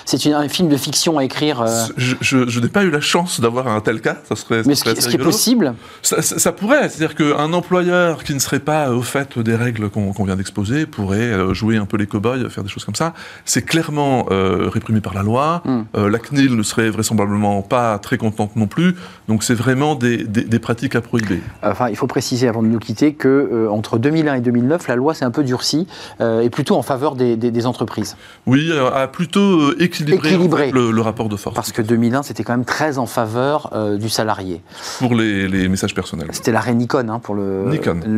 [0.05, 1.65] c'est un, film de fiction à écrire
[1.97, 4.17] Je, je, n'ai pas eu la chance d'avoir un tel cas.
[4.29, 4.61] Ça serait.
[4.67, 8.91] Mais ce, qui, est possible ça, ça, pourrait, c'est-à-dire qu'un employeur qui ne serait pas
[8.91, 12.69] au fait des règles qu'on vient d'exposer pourrait jouer un peu les cow-boys, faire des
[12.69, 13.15] choses comme ça.
[13.45, 15.63] C'est clairement réprimé par la loi.
[15.65, 15.83] Hmm.
[15.95, 18.95] la CNIL ne serait vraisemblablement pas très contente non plus.
[19.27, 21.39] Donc c'est vraiment des, des, pratiques à prohiber.
[21.63, 24.95] Enfin, il faut préciser avant de nous quitter que euh, entre 2001 et 2009, la
[24.95, 25.87] loi s'est un peu durcie
[26.19, 28.15] euh, et plutôt en faveur des, des entreprises.
[28.45, 31.55] Oui, a plutôt euh, équilibré, le, rapport de force.
[31.55, 34.61] Parce que 2001, c'était quand même très en faveur du salarié.
[34.99, 36.27] Pour les, les messages personnels.
[36.31, 37.65] C'était l'arrêt Nikon hein, pour le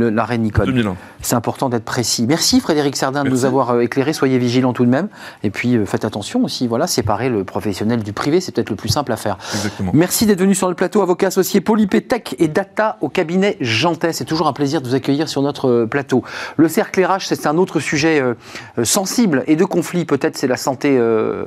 [0.09, 0.65] l'arrêt Nikon.
[0.65, 0.95] 2001.
[1.21, 2.25] C'est important d'être précis.
[2.27, 4.13] Merci Frédéric Sardin de nous avoir éclairé.
[4.13, 5.07] Soyez vigilants tout de même.
[5.43, 6.67] Et puis faites attention aussi.
[6.67, 9.37] Voilà, séparer le professionnel du privé, c'est peut-être le plus simple à faire.
[9.53, 9.91] Exactement.
[9.93, 12.05] Merci d'être venu sur le plateau, avocat associé Polypé
[12.37, 14.13] et Data au cabinet Jantet.
[14.13, 16.23] C'est toujours un plaisir de vous accueillir sur notre euh, plateau.
[16.55, 18.35] Le cercle RH, c'est un autre sujet euh,
[18.77, 20.05] euh, sensible et de conflit.
[20.05, 21.01] Peut-être c'est la santé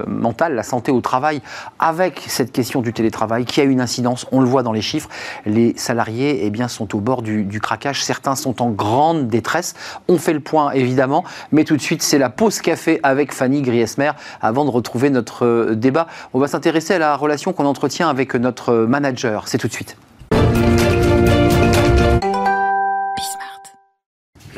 [0.08, 1.42] mentale, la santé au travail,
[1.78, 4.26] avec cette question du télétravail qui a une incidence.
[4.32, 5.08] On le voit dans les chiffres.
[5.44, 8.02] Les salariés eh bien, sont au bord du, du craquage.
[8.02, 9.74] Certains sont en grande détresse.
[10.08, 13.62] On fait le point évidemment, mais tout de suite, c'est la pause café avec Fanny
[13.62, 14.10] Griesmer
[14.42, 16.08] avant de retrouver notre débat.
[16.34, 19.46] On va s'intéresser à la relation qu'on entretient avec notre manager.
[19.46, 19.96] C'est tout de suite.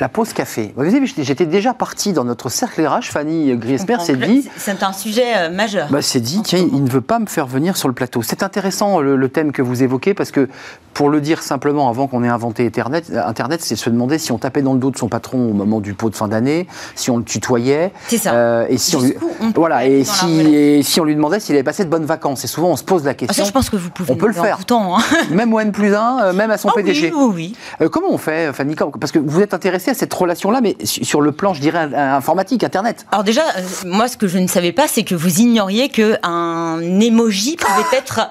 [0.00, 0.72] La pause café.
[0.76, 3.10] Vous savez, j'étais déjà parti dans notre cercle RH.
[3.10, 4.48] Fanny Griesmer s'est dit.
[4.56, 5.88] C'est un sujet euh, majeur.
[5.90, 8.22] Bah, c'est dit, tiens, il ne veut pas me faire venir sur le plateau.
[8.22, 10.48] C'est intéressant le, thème que vous évoquez parce que,
[10.94, 14.38] pour le dire simplement, avant qu'on ait inventé Internet, Internet c'est se demander si on
[14.38, 17.10] tapait dans le dos de son patron au moment du pot de fin d'année, si
[17.10, 17.92] on le tutoyait.
[18.06, 18.32] C'est ça.
[18.32, 19.14] Euh, et si on, lui,
[19.54, 22.44] voilà, et si, si on lui demandait s'il avait passé de bonnes vacances.
[22.44, 23.42] Et souvent, on se pose la question.
[23.42, 24.12] Ah, ça, je pense que vous pouvez.
[24.12, 24.64] On peut le faire.
[24.64, 25.02] Temps, hein.
[25.30, 27.12] Même au N plus 1, euh, même à son ah PDG.
[27.14, 27.88] Oui, oui.
[27.90, 31.54] comment on fait, Fanny Parce que vous êtes intéressé cette relation-là, mais sur le plan,
[31.54, 33.06] je dirais, informatique, Internet.
[33.12, 36.80] Alors déjà, euh, moi, ce que je ne savais pas, c'est que vous ignoriez qu'un
[36.80, 38.30] emoji pouvait être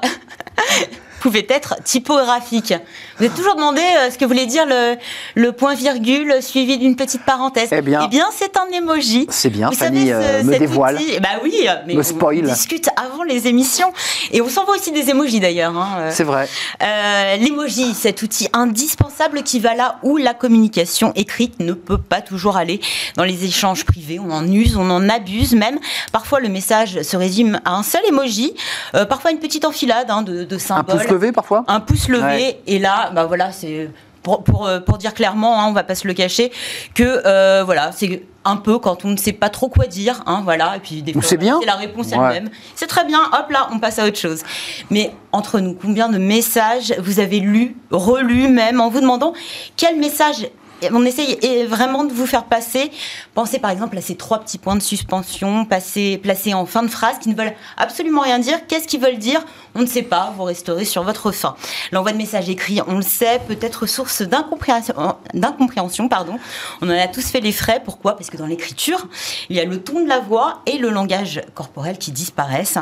[1.28, 2.74] pouvait être typographique.
[3.20, 4.96] Vous êtes toujours demandé euh, ce que voulait dire le,
[5.36, 7.68] le point virgule suivi d'une petite parenthèse.
[7.74, 9.28] Eh bien, eh bien c'est un emoji.
[9.30, 10.98] C'est bien, Vous Fanny savez, me dévoile.
[11.22, 12.46] bah oui, mais me spoil.
[12.46, 13.92] on discute avant les émissions.
[14.32, 15.76] Et on s'envoie aussi des emojis d'ailleurs.
[15.76, 15.90] Hein.
[15.98, 16.12] Euh.
[16.14, 16.48] C'est vrai.
[16.82, 22.22] Euh, L'emoji, cet outil indispensable qui va là où la communication écrite ne peut pas
[22.22, 22.80] toujours aller.
[23.18, 25.80] Dans les échanges privés, on en use, on en abuse même.
[26.14, 28.54] Parfois, le message se résume à un seul emoji.
[28.96, 31.64] Euh, parfois, une petite enfilade hein, de, de symboles levé parfois?
[31.68, 32.60] Un pouce levé.
[32.68, 33.90] Et là, bah voilà, c'est
[34.24, 36.52] pour, pour, euh, pour, dire clairement, hein, on va pas se le cacher,
[36.94, 40.42] que euh, voilà, c'est un peu quand on ne sait pas trop quoi dire, hein,
[40.44, 41.60] voilà, et puis des fois, c'est bien.
[41.66, 42.50] la réponse elle-même.
[42.76, 44.44] C'est très bien, hop là, on passe à autre chose.
[44.90, 49.34] Mais entre nous, combien de messages vous avez lus, relus même, en vous demandant
[49.78, 50.48] quel message
[50.92, 52.92] on essaye vraiment de vous faire passer.
[53.34, 57.20] Pensez par exemple à ces trois petits points de suspension placés en fin de phrase
[57.20, 58.66] qui ne veulent absolument rien dire.
[58.68, 59.44] Qu'est-ce qu'ils veulent dire?
[59.76, 60.34] On ne sait pas.
[60.38, 61.56] Vous resterez sur votre fin.
[61.92, 66.10] L'envoi de messages écrits, on le sait, peut être source d'incompréhension.
[66.10, 66.40] Pardon.
[66.82, 67.82] On en a tous fait les frais.
[67.84, 68.16] Pourquoi?
[68.16, 69.08] Parce que dans l'écriture,
[69.50, 72.80] il y a le ton de la voix et le langage corporel qui disparaissent.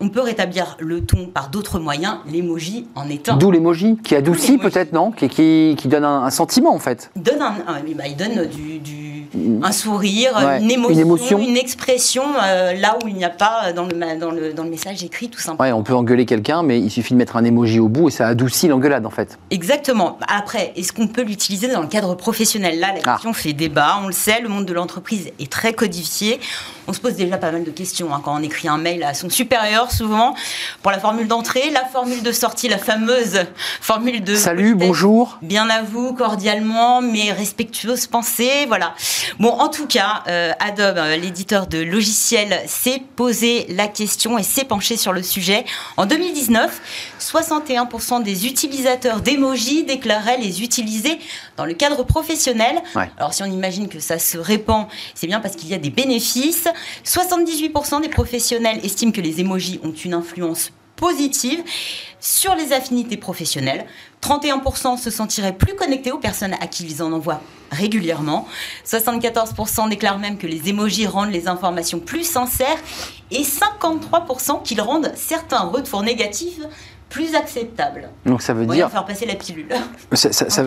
[0.00, 3.36] On peut rétablir le ton par d'autres moyens, l'emoji en étant.
[3.36, 7.10] D'où l'emoji, qui adoucit peut-être, non qui, qui, donne un, sentiment en fait.
[7.16, 7.54] Donne un,
[7.96, 8.80] bah, il donne du,
[9.62, 14.18] un sourire, une, émotion, une, expression, euh, là où il n'y a pas dans le,
[14.18, 15.68] dans, le, dans le message écrit tout simplement.
[15.68, 18.12] Ouais, on peut engueuler quelqu'un, mais il suffit de mettre un émoji au bout et
[18.12, 19.38] ça adoucit l'engueulade en fait.
[19.50, 20.18] Exactement.
[20.28, 22.78] Après, est-ce qu'on peut l'utiliser dans le cadre professionnel?
[22.78, 23.12] Là, la ah.
[23.14, 26.40] question fait débat, on le sait, le monde de l'entreprise est très codifié.
[26.90, 29.12] On se pose déjà pas mal de questions hein, quand on écrit un mail à
[29.12, 30.34] son supérieur souvent
[30.82, 33.40] pour la formule d'entrée, la formule de sortie, la fameuse
[33.82, 38.94] formule de salut, bonjour, bien à vous, cordialement, mais respectueuse pensée, voilà.
[39.38, 44.42] Bon, en tout cas, euh, Adobe, euh, l'éditeur de logiciels, s'est posé la question et
[44.42, 45.66] s'est penché sur le sujet.
[45.98, 46.80] En 2019,
[47.18, 51.18] 61% des utilisateurs d'emoji déclaraient les utiliser
[51.56, 52.82] dans le cadre professionnel.
[53.16, 55.90] Alors si on imagine que ça se répand, c'est bien parce qu'il y a des
[55.90, 56.68] bénéfices.
[57.04, 61.62] 78% des professionnels estiment que les emojis ont une influence positive
[62.20, 63.86] sur les affinités professionnelles.
[64.22, 68.46] 31% se sentiraient plus connectés aux personnes à qui ils en envoient régulièrement.
[68.84, 72.78] 74% déclarent même que les emojis rendent les informations plus sincères
[73.30, 76.60] et 53% qu'ils rendent certains retours négatifs
[77.08, 78.10] plus acceptable.
[78.26, 79.66] Donc ça veut dire faire passer la pilule.
[80.12, 80.64] ça, ça- ça-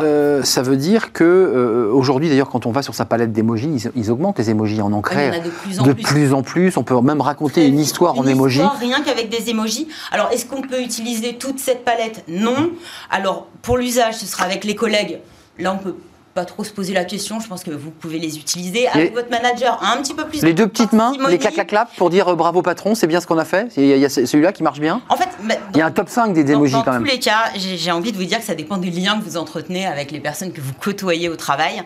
[0.00, 3.68] euh, ça veut dire que euh, aujourd'hui d'ailleurs quand on va sur sa palette d'émojis,
[3.68, 5.82] ils, ils augmentent les émojis, en Ouais, crée il y en a de plus en
[5.84, 6.02] de plus.
[6.02, 6.76] plus en plus.
[6.76, 8.62] On peut même raconter une histoire en émojis.
[8.80, 9.88] rien qu'avec des émojis.
[10.10, 12.24] Alors, est-ce qu'on peut utiliser toute cette palette?
[12.28, 12.70] Non.
[13.10, 15.20] Alors, pour l'usage, ce sera avec les collègues.
[15.58, 15.94] Là, on peut
[16.34, 17.38] pas trop se poser la question.
[17.40, 18.88] Je pense que vous pouvez les utiliser.
[18.88, 20.42] Avec Les- votre manager, un petit peu plus.
[20.42, 23.06] Les de deux petites mains, les clac clac clap pour dire euh, bravo patron, c'est
[23.06, 23.68] bien ce qu'on a fait.
[23.76, 25.00] Il y a, celui-là qui marche bien.
[25.08, 27.02] En fait, bah, Il y a un top 5 des dans, émojis dans quand même.
[27.02, 29.24] tous les cas, j'ai j'ai envie de vous dire que ça dépend des liens que
[29.24, 31.82] vous entretenez avec les personnes que vous côtoyez au travail.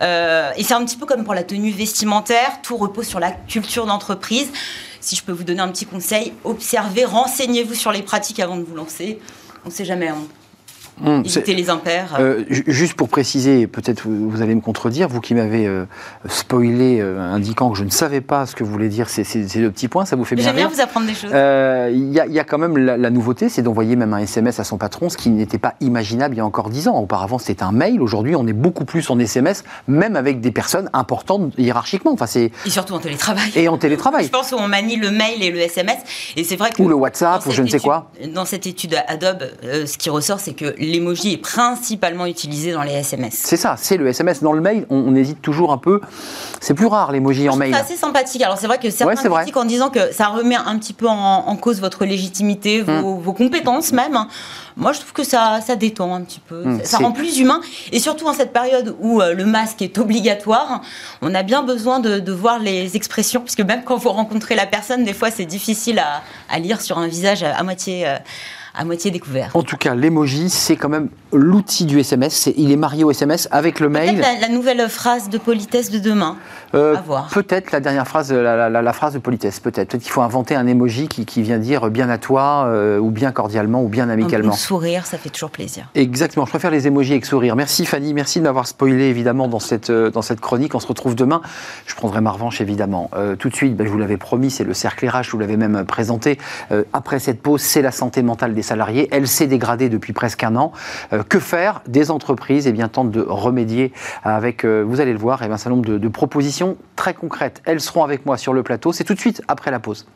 [0.00, 3.30] Euh, et c'est un petit peu comme pour la tenue vestimentaire, tout repose sur la
[3.30, 4.48] culture d'entreprise.
[5.00, 8.62] Si je peux vous donner un petit conseil, observez, renseignez-vous sur les pratiques avant de
[8.62, 9.18] vous lancer.
[9.64, 10.16] On ne sait jamais, hein.
[11.26, 12.16] C'est- évitez les impairs.
[12.20, 15.84] Euh, ju- juste pour préciser, peut-être vous, allez me contredire, vous qui m'avez euh,
[16.28, 19.60] spoilé, euh, indiquant que je ne savais pas ce que voulaient dire ces, ces- ces
[19.60, 21.30] deux petits points, ça vous fait bien J'aime bien vous apprendre des choses.
[21.32, 24.18] Il y, a- il y a quand même la, la nouveauté, c'est d'envoyer même un
[24.18, 26.98] SMS à son patron, ce qui n'était pas imaginable il y a encore 10 ans.
[26.98, 28.00] Auparavant, c'était un mail.
[28.00, 32.12] Aujourd'hui, on est beaucoup plus en SMS, même avec des personnes importantes hiérarchiquement.
[32.12, 33.50] Enfin, c'est Et surtout en télétravail.
[33.54, 35.98] et en télétravail Je pense qu'on manie le mail et le SMS.
[36.36, 38.10] Et c'est vrai que ou le WhatsApp ou je ne sais quoi.
[38.34, 42.92] Dans cette étude Adobe, ce qui ressort, c'est que l'emoji est principalement utilisé dans les
[42.92, 43.34] SMS.
[43.34, 44.42] C'est ça, c'est le SMS.
[44.42, 46.00] Dans le mail, on, on hésite toujours un peu.
[46.60, 47.74] C'est plus rare l'emoji en mail.
[47.74, 48.42] ça assez sympathique.
[48.42, 50.92] Alors c'est vrai que certains Ouais, c'est critiquent en disant que ça remet un petit
[50.92, 51.14] peu en,
[51.48, 53.20] en cause votre légitimité, vos, Mm.
[53.20, 54.18] vos compétences même.
[54.76, 56.62] Moi, je trouve que ça, ça détend un petit peu.
[56.64, 57.60] Mm, ça, c'est- rend plus humain.
[57.92, 60.80] Et surtout en cette période où euh, le masque est obligatoire,
[61.20, 64.66] on a bien besoin de, de voir les expressions, puisque même quand vous rencontrez la
[64.66, 68.16] personne, des fois c'est difficile à, à lire sur un visage à moitié, euh,
[68.74, 69.50] à moitié découvert.
[69.54, 72.50] En tout cas, l'emoji, c'est quand même l'outil du SMS.
[72.56, 74.18] Il est marié au SMS avec le mail.
[74.18, 76.36] la, la nouvelle phrase de politesse de demain.
[76.74, 76.96] Euh.
[77.32, 79.88] Peut-être la dernière phrase, la, la- la- la phrase de politesse, peut-être.
[79.90, 83.10] Peut-être qu'il faut inventer un emoji qui, qui vient dire bien à toi, euh, ou
[83.10, 84.50] bien cordialement, ou bien Un amicalement.
[84.50, 85.88] bon sourire, ça fait toujours plaisir.
[85.94, 87.56] Exactement, je préfère les emojis avec sourire.
[87.56, 90.74] Merci Fanny, merci de m'avoir spoilé évidemment dans cette, euh, dans cette chronique.
[90.74, 91.42] On se retrouve demain.
[91.86, 93.10] Je prendrai ma revanche évidemment.
[93.14, 95.38] Euh, tout de suite, ben, je vous l'avais promis, c'est le cercle RH, je vous
[95.38, 96.38] l'avais même présenté.
[96.92, 99.08] Après cette pause, c'est la santé mentale des salariés.
[99.12, 100.72] Elle s'est dégradée depuis presque un an.
[101.28, 103.92] Que faire Des entreprises eh bien, tentent de remédier
[104.24, 106.61] avec, vous allez le voir, eh un certain nombre de, de propositions
[106.96, 107.62] très concrètes.
[107.64, 108.92] Elles seront avec moi sur le plateau.
[108.92, 110.06] C'est tout de suite après la pause.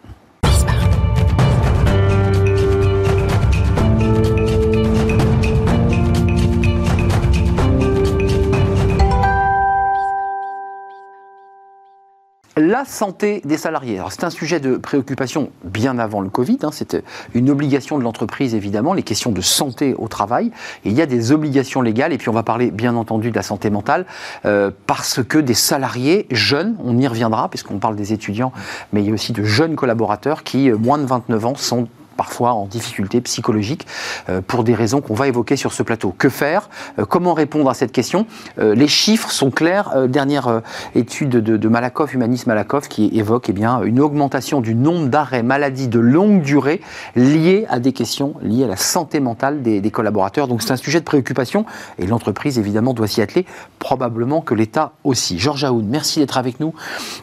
[12.67, 14.03] La santé des salariés.
[14.11, 16.59] C'est un sujet de préoccupation bien avant le Covid.
[16.65, 16.71] hein.
[16.73, 20.51] C'était une obligation de l'entreprise, évidemment, les questions de santé au travail.
[20.85, 22.13] Il y a des obligations légales.
[22.13, 24.05] Et puis, on va parler, bien entendu, de la santé mentale,
[24.47, 28.53] euh, parce que des salariés jeunes, on y reviendra, puisqu'on parle des étudiants,
[28.93, 31.87] mais il y a aussi de jeunes collaborateurs qui, euh, moins de 29 ans, sont
[32.17, 33.87] parfois en difficulté psychologique
[34.29, 36.15] euh, pour des raisons qu'on va évoquer sur ce plateau.
[36.17, 36.69] Que faire?
[36.99, 38.27] Euh, Comment répondre à cette question?
[38.59, 40.09] Euh, Les chiffres sont clairs.
[40.09, 40.63] Dernière
[40.95, 45.89] étude de, Malakoff, Humanisme Malakoff, qui évoque eh bien, une augmentation du nombre d'arrêts maladie
[45.89, 46.81] de longue durée
[47.15, 50.49] liés à des questions liées à la santé mentale des, des collaborateurs.
[50.49, 51.65] Donc c'est un sujet de préoccupation
[51.99, 53.47] et l'entreprise évidemment doit s'y atteler,
[53.79, 55.39] probablement que l'État aussi.
[55.39, 56.75] Georges Aoun, merci d'être avec nous.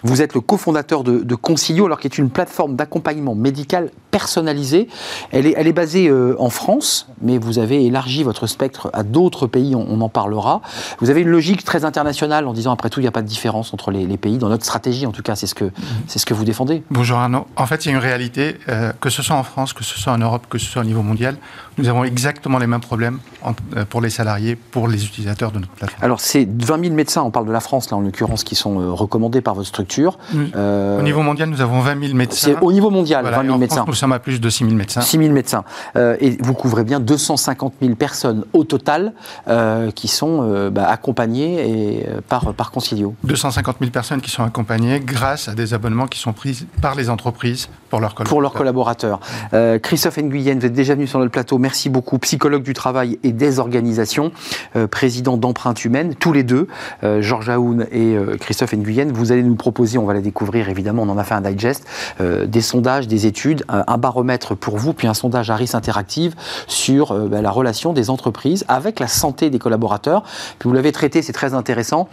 [0.03, 4.82] Vous êtes le cofondateur de, de Concilio, alors qui est une plateforme d'accompagnement médical personnalisé.
[5.31, 9.03] Elle est, elle est basée euh, en France, mais vous avez élargi votre spectre à
[9.03, 10.61] d'autres pays, on, on en parlera.
[10.99, 13.27] Vous avez une logique très internationale en disant, après tout, il n'y a pas de
[13.27, 15.71] différence entre les, les pays, dans notre stratégie en tout cas, c'est ce que,
[16.07, 16.83] c'est ce que vous défendez.
[16.91, 17.45] Bonjour Arnaud.
[17.55, 19.97] En fait, il y a une réalité, euh, que ce soit en France, que ce
[19.99, 21.35] soit en Europe, que ce soit au niveau mondial,
[21.77, 25.59] nous avons exactement les mêmes problèmes en- euh, pour les salariés, pour les utilisateurs de
[25.59, 26.03] notre plateforme.
[26.03, 28.93] Alors, c'est 20 000 médecins, on parle de la France là en l'occurrence, qui sont
[28.95, 30.17] recommandés par votre structure.
[30.33, 32.51] Nous- Au niveau mondial, nous avons 20 000 médecins.
[32.53, 33.75] c'est au niveau mondial, Voilà, 20 et 000 en médecins.
[33.77, 35.01] France, nous sommes à plus de 6 000 médecins.
[35.01, 35.63] 6 000 médecins.
[35.95, 39.13] Euh, et vous couvrez bien 250 000 personnes au total
[39.47, 43.15] euh, qui sont euh, bah, accompagnées et, par, par Concilio.
[43.23, 47.09] 250 000 personnes qui sont accompagnées grâce à des abonnements qui sont pris par les
[47.09, 48.33] entreprises pour leurs collaborateurs.
[48.33, 49.19] Pour leurs collaborateurs.
[49.53, 51.59] Euh, Christophe Nguyen, vous êtes déjà venu sur notre plateau.
[51.59, 52.17] Merci beaucoup.
[52.17, 54.31] Psychologue du travail et des organisations,
[54.75, 56.67] euh, président d'Empreinte Humaine, tous les deux,
[57.03, 59.11] euh, Georges Aoun et euh, Christophe Nguyen.
[59.13, 61.85] Vous allez nous proposer, on va la découvrir évidemment, on en a fait un digest,
[62.19, 66.33] euh, des sondages, des études, un, baromètre pour vous, puis un sondage Harris Interactive
[66.65, 70.23] sur euh, bah, la relation des entreprises avec la santé des collaborateurs.
[70.57, 72.07] Puis vous l'avez traité, c'est très intéressant,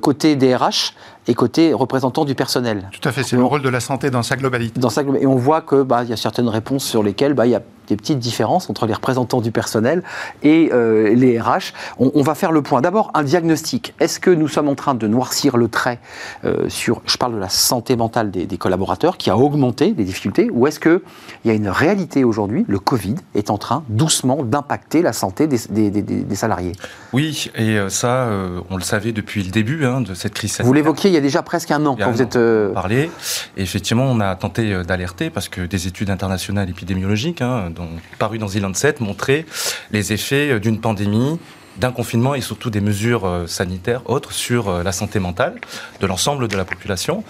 [0.00, 0.94] côté DRH
[1.30, 2.90] et côté représentant du personnel.
[2.90, 4.80] Tout à fait, c'est le rôle de la santé dans sa globalité.
[4.80, 7.46] Dans sa, et on voit que bah, il y a certaines réponses sur lesquelles bah,
[7.46, 10.02] il y a des petites différences entre les représentants du personnel
[10.42, 11.74] et euh, les RH.
[11.98, 12.80] On, va faire le point.
[12.80, 13.94] D'abord, un diagnostic.
[14.00, 15.98] Est-ce que nous sommes en train de noircir le trait
[16.44, 20.50] euh, sur, je parle de la santé mentale des, collaborateurs, qui a augmenté les difficultés,
[20.50, 21.00] ou est-ce qu'il
[21.44, 26.36] y a une réalité aujourd'hui, le Covid est en train doucement d'impacter la santé des,
[26.36, 26.72] salariés?
[27.12, 28.28] Oui, et ça,
[28.68, 30.66] on le savait depuis le début hein, de cette crise sanitaire.
[30.66, 32.38] Vous l'évoquiez il y a déjà presque un an, quand vous êtes...
[32.74, 33.10] Parlé.
[33.56, 37.70] Et effectivement, on a tenté d'alerter parce que des études internationales épidémiologiques, hein,
[38.18, 39.44] parues dans The Lancet, montraient
[39.90, 41.38] les effets d'une pandémie
[41.80, 45.54] d'un confinement et surtout des mesures euh, sanitaires autres sur euh, la santé mentale
[46.00, 47.24] de l'ensemble de la population.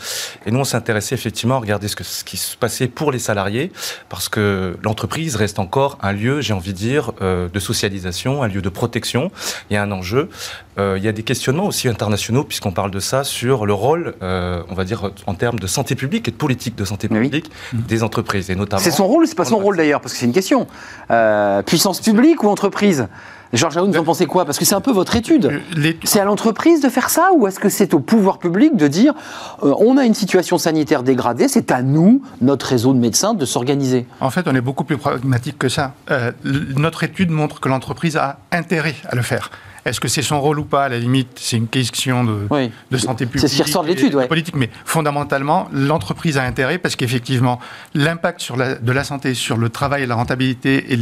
[0.45, 3.21] Et nous, on s'intéressait effectivement à regarder ce, que, ce qui se passait pour les
[3.21, 3.73] salariés,
[4.09, 8.49] parce que l'entreprise reste encore un lieu, j'ai envie de dire, euh, de socialisation, un
[8.49, 9.31] lieu de protection.
[9.71, 10.29] Il y a un enjeu.
[10.79, 14.75] il y a des questionnements aussi internationaux, puisqu'on parle de ça, sur le rôle, on
[14.75, 18.51] va dire, en termes de santé publique et de politique de santé publique des entreprises,
[18.51, 18.83] et notamment...
[18.83, 20.67] C'est son rôle, c'est pas son rôle d'ailleurs, parce que c'est une question.
[21.67, 23.09] puissance publique ou entreprise?
[23.53, 24.45] Georges Aoun, vous en pensez quoi?
[24.45, 25.47] Parce que c'est un peu votre étude.
[25.47, 28.87] Euh, c'est à l'entreprise de faire ça ou est-ce que c'est au pouvoir public de
[28.87, 29.13] dire
[29.65, 33.45] euh, on a une situation sanitaire dégradée, c'est à nous, notre réseau de médecins, de
[33.45, 34.07] s'organiser?
[34.21, 35.95] En fait, on est beaucoup plus pragmatique que ça.
[36.11, 39.51] Euh, notre étude montre que l'entreprise a intérêt à le faire.
[39.85, 42.49] Est-ce que c'est son rôle ou pas À la limite, c'est une question de,
[42.91, 43.41] de santé publique.
[43.41, 44.27] C'est ce qui ressort de l'étude, oui.
[44.27, 47.59] Politique, mais fondamentalement, l'entreprise a intérêt parce qu'effectivement,
[47.95, 50.99] l'impact sur la, de la santé sur le travail et la rentabilité et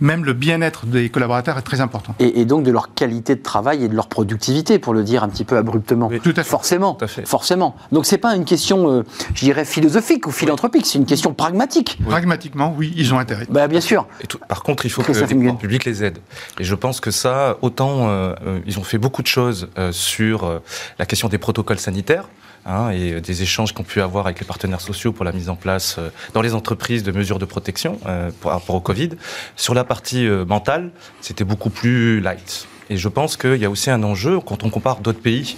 [0.00, 2.14] même le bien-être des collaborateurs est très important.
[2.18, 5.28] Et, donc de leur qualité de travail et de leur productivité, pour le dire un
[5.28, 6.08] petit peu abruptement.
[6.08, 6.44] tout à fait.
[6.44, 6.94] Forcément.
[6.94, 7.26] Tout à fait.
[7.26, 7.76] Forcément.
[7.92, 9.02] Donc c'est pas une question, euh,
[9.34, 11.98] je dirais, philosophique ou philanthropique, c'est une question pragmatique.
[12.06, 13.46] Pragmatiquement, oui, ils ont intérêt.
[13.50, 14.06] Bah, bien sûr.
[14.22, 16.18] Et par contre, il faut que, que le public les aide.
[16.58, 19.92] Et je pense que ça, autant euh, euh, ils ont fait beaucoup de choses euh,
[19.92, 20.60] sur
[20.98, 22.28] la question des protocoles sanitaires.
[22.66, 25.54] Hein, et des échanges qu'on pu avoir avec les partenaires sociaux pour la mise en
[25.54, 25.98] place
[26.34, 27.98] dans les entreprises de mesures de protection
[28.42, 29.10] par rapport au Covid.
[29.56, 30.90] Sur la partie mentale,
[31.22, 32.66] c'était beaucoup plus light.
[32.90, 35.56] Et je pense qu'il y a aussi un enjeu quand on compare d'autres pays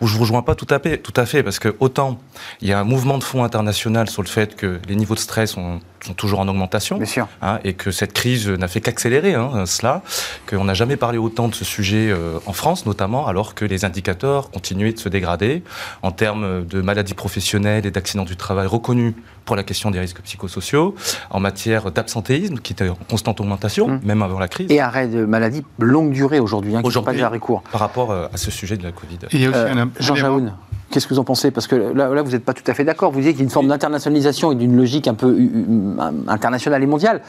[0.00, 2.20] où je vous rejoins pas tout à fait, tout à fait parce que autant
[2.60, 5.20] il y a un mouvement de fonds international sur le fait que les niveaux de
[5.20, 5.56] stress
[6.04, 6.98] sont, toujours en augmentation,
[7.42, 10.02] hein, et que cette crise n'a fait qu'accélérer hein, cela,
[10.48, 13.84] qu'on n'a jamais parlé autant de ce sujet euh, en France notamment, alors que les
[13.84, 15.62] indicateurs continuaient de se dégrader
[16.02, 20.20] en termes de maladies professionnelles et d'accidents du travail reconnus pour la question des risques
[20.20, 20.94] psychosociaux,
[21.30, 24.00] en matière d'absentéisme qui était en constante augmentation, mmh.
[24.04, 24.70] même avant la crise.
[24.70, 27.62] Et arrêt de maladies longue durée aujourd'hui, hein, qui pas déjà recours.
[27.72, 29.18] Par rapport euh, à ce sujet de la Covid.
[29.32, 30.54] Et euh, Jean Jaoun,
[30.92, 33.10] qu'est-ce que vous en pensez Parce que là, vous n'êtes pas tout à fait d'accord.
[33.10, 36.82] Vous dites qu'il y a une forme d'internationalisation et d'une logique un peu euh, internationale
[36.82, 37.22] et mondiale.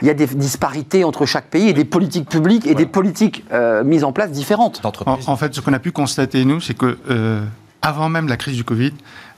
[0.00, 3.44] Il y a des disparités entre chaque pays et des politiques publiques et des politiques
[3.84, 4.80] mises en place différentes.
[4.84, 6.96] En, en, fait, ce qu'on a pu constater, nous, c'est que
[7.82, 8.92] avant même la crise du Covid,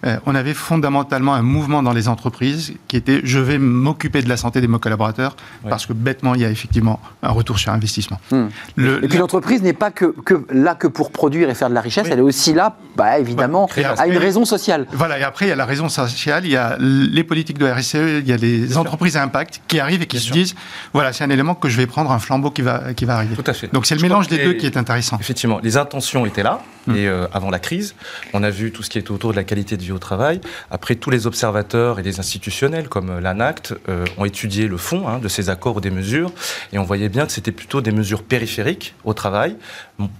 [0.05, 4.29] euh, on avait fondamentalement un mouvement dans les entreprises qui était je vais m'occuper de
[4.29, 5.37] la santé de mes collaborateurs
[5.69, 8.19] parce que bêtement il y a effectivement un retour sur investissement.
[8.31, 8.47] Hmm.
[8.79, 10.15] et puis l'entreprise n'est pas que,
[10.51, 13.69] là que pour produire et faire de la richesse, elle est aussi là, bah, évidemment,
[13.99, 14.87] à une raison sociale.
[14.93, 17.67] Voilà, et après il y a la raison sociale, il y a les politiques de
[17.67, 20.55] RSE, il y a les entreprises à impact qui arrivent et qui se disent
[20.93, 23.37] voilà, c'est un élément que je vais prendre un flambeau qui va, qui va arriver.
[23.37, 23.73] Tout à fait.
[23.73, 25.19] Donc c'est le mélange des deux qui est intéressant.
[25.21, 26.95] Effectivement, les intentions étaient là, hmm.
[26.95, 27.95] et euh, avant la crise,
[28.33, 30.41] on a vu tout ce qui est autour de la qualité de vie au travail.
[30.71, 35.19] Après, tous les observateurs et les institutionnels, comme l'ANACT, euh, ont étudié le fond hein,
[35.19, 36.33] de ces accords ou des mesures,
[36.73, 39.57] et on voyait bien que c'était plutôt des mesures périphériques au travail,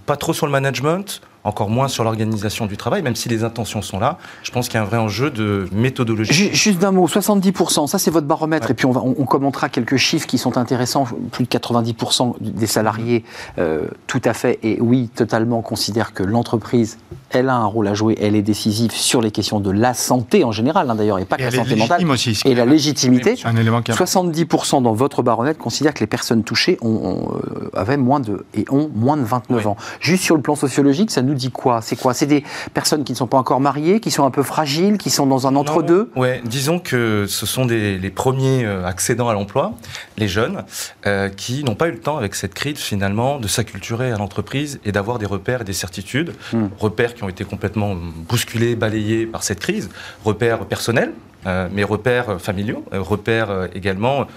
[0.05, 3.81] pas trop sur le management, encore moins sur l'organisation du travail, même si les intentions
[3.81, 4.17] sont là.
[4.43, 6.53] Je pense qu'il y a un vrai enjeu de méthodologie.
[6.53, 10.27] Juste d'un mot, 70%, ça c'est votre baromètre, et puis on, on, commentera quelques chiffres
[10.27, 11.05] qui sont intéressants.
[11.31, 13.23] Plus de 90% des salariés,
[13.57, 16.97] euh, tout à fait, et oui, totalement, considèrent que l'entreprise,
[17.31, 20.43] elle a un rôle à jouer, elle est décisive sur les questions de la santé
[20.43, 22.09] en général, hein, d'ailleurs, et pas que la santé mentale.
[22.09, 23.35] Aussi, et la légitimité.
[23.45, 28.19] Un élément 70% dans votre baromètre considèrent que les personnes touchées ont, euh, avaient moins
[28.19, 29.77] de, et ont moins de 29 ans.
[29.99, 31.81] Juste sur le plan sociologique, ça nous nous dit quoi?
[31.81, 32.13] C'est quoi?
[32.13, 35.09] C'est des personnes qui ne sont pas encore mariées, qui sont un peu fragiles, qui
[35.09, 36.11] sont dans un entre-deux?
[36.15, 39.73] Ouais, disons que ce sont des, les premiers euh, accédants à l'emploi,
[40.17, 40.63] les jeunes,
[41.05, 44.79] euh, qui n'ont pas eu le temps avec cette crise finalement de s'acculturer à l'entreprise
[44.85, 46.33] et d'avoir des repères et des certitudes.
[46.53, 46.67] Hmm.
[46.77, 47.95] Repères qui ont été complètement
[48.27, 49.89] bousculés, balayés par cette crise,
[50.23, 51.13] repères personnels,
[51.47, 54.27] euh, mes repères familiaux, euh, repères euh, également,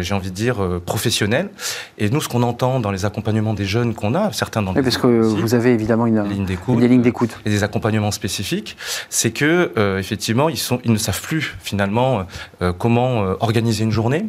[0.00, 1.50] j'ai envie de dire, professionnels.
[1.98, 4.82] Et nous, ce qu'on entend dans les accompagnements des jeunes qu'on a, certains dans oui,
[4.82, 8.76] parce que vous avez évidemment une, d'écoute, des lignes d'écoute et des accompagnements spécifiques,
[9.08, 12.26] c'est que effectivement, ils sont, ils ne savent plus finalement
[12.78, 14.26] comment organiser une journée.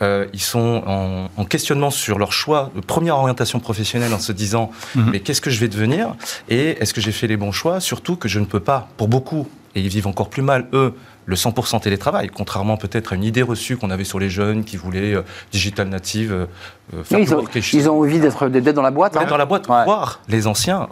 [0.00, 4.70] ils sont en, en, questionnement sur leur choix de première orientation professionnelle en se disant,
[4.94, 5.10] mhm.
[5.12, 6.14] mais qu'est-ce que je vais devenir
[6.48, 7.80] et est-ce que j'ai fait les bons choix?
[7.80, 10.94] Surtout que je ne peux pas, pour beaucoup et ils vivent encore plus mal, eux,
[11.26, 14.76] le 100% télétravail, contrairement peut-être à une idée reçue qu'on avait sur les jeunes qui
[14.76, 16.46] voulaient euh, digital native, euh,
[16.94, 19.16] euh, faire ils, ont, ils, ont, envie d'être dans la boîte.
[19.16, 19.24] Hein.
[19.28, 20.88] Dans la boîte, voir les anciens,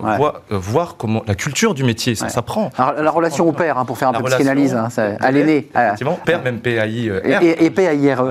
[0.48, 2.70] voir, comment la culture du métier, ça s'apprend.
[2.78, 4.88] La relation au père, hein, pour faire un peu de psychanalyse, hein,
[5.20, 5.68] à l'aîné.
[5.74, 7.10] Effectivement, père, même PAI.
[7.24, 8.22] Et, et PAIR.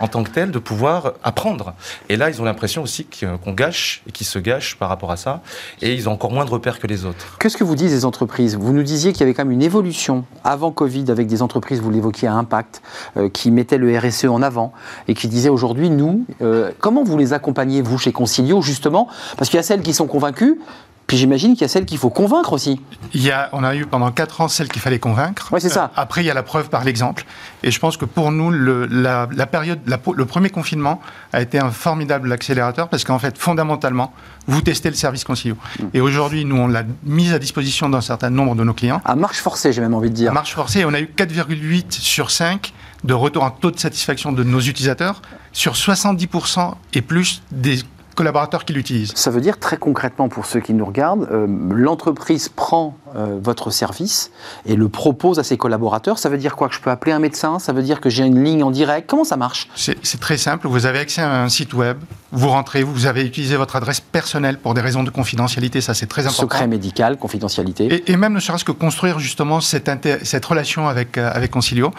[0.00, 1.74] en tant que tel, de pouvoir apprendre.
[2.08, 5.16] Et là, ils ont l'impression aussi qu'on gâche et qu'ils se gâchent par rapport à
[5.16, 5.42] ça.
[5.82, 7.36] Et ils ont encore moins de repères que les autres.
[7.38, 8.56] Qu'est-ce que vous disent les entreprises?
[8.56, 11.80] Vous nous disiez qu'il y avait quand même une évolution avant Covid avec des entreprises,
[11.80, 12.82] vous l'évoquiez, à impact,
[13.16, 14.72] euh, qui mettaient le RSE en avant
[15.08, 19.08] et qui disaient aujourd'hui, nous, euh, comment vous les accompagnez, vous, chez Concilio, justement?
[19.36, 20.58] Parce qu'il y a celles qui sont convaincues,
[21.12, 22.80] puis j'imagine qu'il y a celles qu'il faut convaincre aussi.
[23.12, 25.50] Il y a, on a eu pendant 4 ans celles qu'il fallait convaincre.
[25.52, 25.84] Oui, c'est ça.
[25.84, 27.26] Euh, après, il y a la preuve par l'exemple.
[27.62, 31.02] Et je pense que pour nous, le, la, période, le premier confinement
[31.34, 34.14] a été un formidable accélérateur parce qu'en fait, fondamentalement,
[34.46, 35.54] vous testez le service Concilio.
[35.78, 35.84] Mm.
[35.92, 39.02] Et aujourd'hui, nous, on l'a mis à disposition d'un certain nombre de nos clients.
[39.04, 40.30] À marche forcée, j'ai même envie de dire.
[40.30, 42.72] À marche forcée, on a eu 4,8 sur 5
[43.04, 45.20] de retour en taux de satisfaction de nos utilisateurs
[45.52, 47.80] sur 70% et plus des
[48.14, 49.12] collaborateurs qui l'utilisent.
[49.14, 53.70] Ça veut dire très concrètement pour ceux qui nous regardent, euh, l'entreprise prend euh, votre
[53.70, 54.30] service
[54.66, 56.18] et le propose à ses collaborateurs.
[56.18, 56.68] Ça veut dire quoi?
[56.68, 57.58] Que je peux appeler un médecin?
[57.58, 59.08] Ça veut dire que j'ai une ligne en direct?
[59.08, 59.68] Comment ça marche?
[59.74, 60.66] C'est très simple.
[60.68, 61.98] Vous avez accès à un site web,
[62.30, 66.06] vous rentrez, vous avez utilisé votre adresse personnelle pour des raisons de confidentialité, ça c'est
[66.06, 66.42] très important.
[66.42, 68.02] Secret médical, confidentialité.
[68.10, 69.90] Et, même ne serait-ce que construire justement cette,
[70.24, 71.92] cette relation avec, euh, avec Concilio.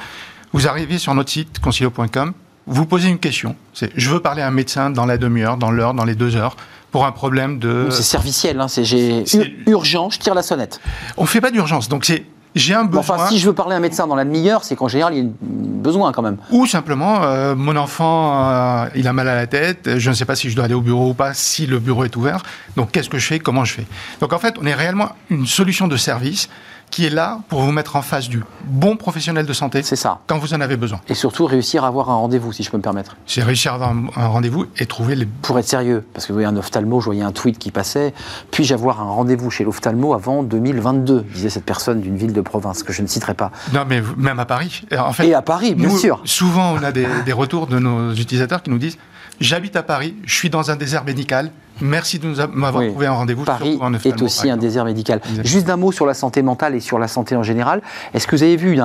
[0.54, 2.34] Vous arrivez sur notre site concilio.com,
[2.68, 3.56] vous posez une question.
[3.74, 6.36] C'est je veux parler à un médecin dans la demi-heure, dans l'heure, dans les deux
[6.36, 6.56] heures,
[6.92, 7.88] pour un problème de.
[7.90, 9.24] C'est serviciel, hein, c'est j'ai
[9.68, 10.80] urgent, je tire la sonnette.
[11.18, 13.16] On fait pas d'urgence, donc c'est j'ai un besoin.
[13.16, 15.18] Enfin, si je veux parler à un médecin dans la demi-heure, c'est qu'en général, il
[15.18, 16.38] y a un besoin quand même.
[16.52, 20.26] Ou simplement, euh, mon enfant, euh, il a mal à la tête, je ne sais
[20.26, 22.44] pas si je dois aller au bureau ou pas, si le bureau est ouvert.
[22.76, 23.40] Donc, qu'est-ce que je fais?
[23.40, 23.86] Comment je fais?
[24.20, 26.48] Donc, en fait, on est réellement une solution de service
[26.94, 29.82] qui est là pour vous mettre en face du bon professionnel de santé.
[29.82, 30.20] C'est ça.
[30.28, 31.02] Quand vous en avez besoin.
[31.10, 33.16] Et surtout réussir à avoir un rendez-vous, si je peux me permettre.
[33.26, 35.26] C'est réussir à avoir un, rendez-vous et trouver les.
[35.26, 38.14] Pour être sérieux, parce que vous voyez un ophtalmo, je voyais un tweet qui passait.
[38.52, 42.84] Puis-je avoir un rendez-vous chez l'ophtalmo avant 2022 disait cette personne d'une ville de province
[42.84, 43.52] que je ne citerai pas.
[43.74, 44.84] Non, mais même à Paris.
[44.96, 46.22] En fait, et à Paris, bien sûr.
[46.26, 49.00] Souvent, on a des, des retours de nos utilisateurs qui nous disent
[49.44, 53.44] J'habite à Paris, je suis dans un désert médical, Merci de m'avoir trouvé un rendez-vous.
[53.44, 55.20] Paris est aussi un désert médical.
[55.44, 57.82] Juste un mot sur la santé mentale et sur la santé en général.
[58.14, 58.80] Est-ce que vous avez vu,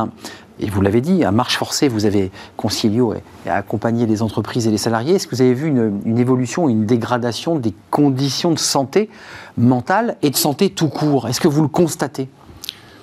[0.59, 4.71] et vous l'avez dit, à marche forcée, vous avez Concilio et, accompagné les entreprises et
[4.71, 5.15] les salariés.
[5.15, 9.11] Est-ce que vous avez vu une, évolution, une dégradation des conditions de santé
[9.59, 11.29] mentale et de santé tout court?
[11.29, 12.29] Est-ce que vous le constatez?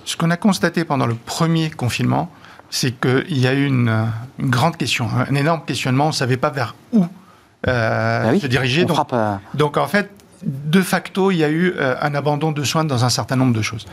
[0.03, 2.29] Ce qu'on a constaté pendant le premier confinement,
[2.69, 6.05] c'est qu'il y a eu une, une, grande question, un énorme questionnement.
[6.05, 7.05] On ne savait pas vers où
[7.67, 8.85] euh, se diriger.
[8.85, 10.09] Donc, euh, donc, en fait,
[10.43, 13.53] de facto, il y a eu euh, un abandon de soins dans un certain nombre
[13.53, 13.85] de choses.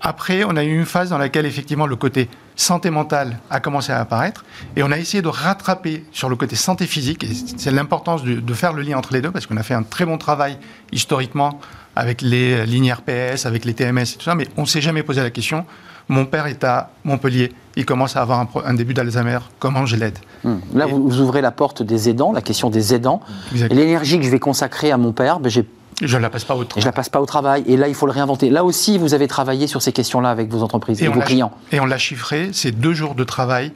[0.00, 3.92] Après, on a eu une phase dans laquelle effectivement le côté santé mentale a commencé
[3.92, 4.44] à apparaître
[4.74, 7.22] et on a essayé de rattraper sur le côté santé physique.
[7.22, 9.74] Et c'est l'importance de, de, faire le lien entre les deux parce qu'on a fait
[9.74, 10.58] un très bon travail
[10.90, 11.60] historiquement
[11.94, 15.04] avec les lignes RPS, avec les TMS et tout ça, mais on ne s'est jamais
[15.04, 15.64] posé la question
[16.12, 20.18] mon père est à Montpellier, il commence à avoir un, début d'Alzheimer, comment je l'aide
[20.44, 20.56] hmm.
[20.74, 23.20] Là, vous, ouvrez la porte des aidants, la question des aidants.
[23.52, 25.66] l'énergie que je vais consacrer à mon père, ben, j'ai
[26.00, 26.82] je ne la passe pas au travail.
[26.82, 27.62] Je la passe pas au travail.
[27.66, 28.50] Et là, il faut le réinventer.
[28.50, 31.52] Là aussi, vous avez travaillé sur ces questions-là avec vos entreprises et, vos clients.
[31.70, 33.72] Et on l'a chiffré, c'est deux jours de travail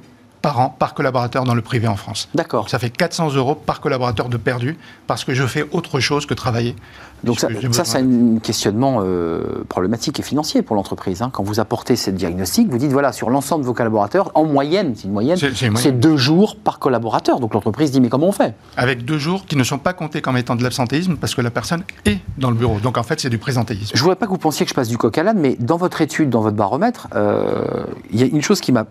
[0.46, 2.28] par an, par collaborateur dans le privé en France.
[2.32, 2.70] D'accord.
[2.70, 4.78] Ça fait 400 euros par collaborateur de perdu
[5.08, 6.76] parce que je fais autre chose que travailler.
[7.24, 11.20] Donc ça, ça c'est un questionnement euh, problématique et financier pour l'entreprise.
[11.20, 11.30] Hein.
[11.32, 14.94] Quand vous apportez cette diagnostic, vous dites, voilà, sur l'ensemble de vos collaborateurs, en moyenne,
[14.94, 17.40] c'est une moyenne, c'est deux jours par collaborateur.
[17.40, 18.54] Donc l'entreprise dit, mais comment on fait?
[18.76, 21.50] Avec deux jours qui ne sont pas comptés comme étant de l'absentéisme parce que la
[21.50, 22.78] personne est dans le bureau.
[22.78, 23.90] Donc en fait, c'est du présentéisme.
[23.94, 25.56] Je ne voudrais pas que vous pensiez que je passe du coq à l'âne, mais
[25.58, 28.86] dans votre étude, dans votre baromètre, euh, il y a une chose qui m'a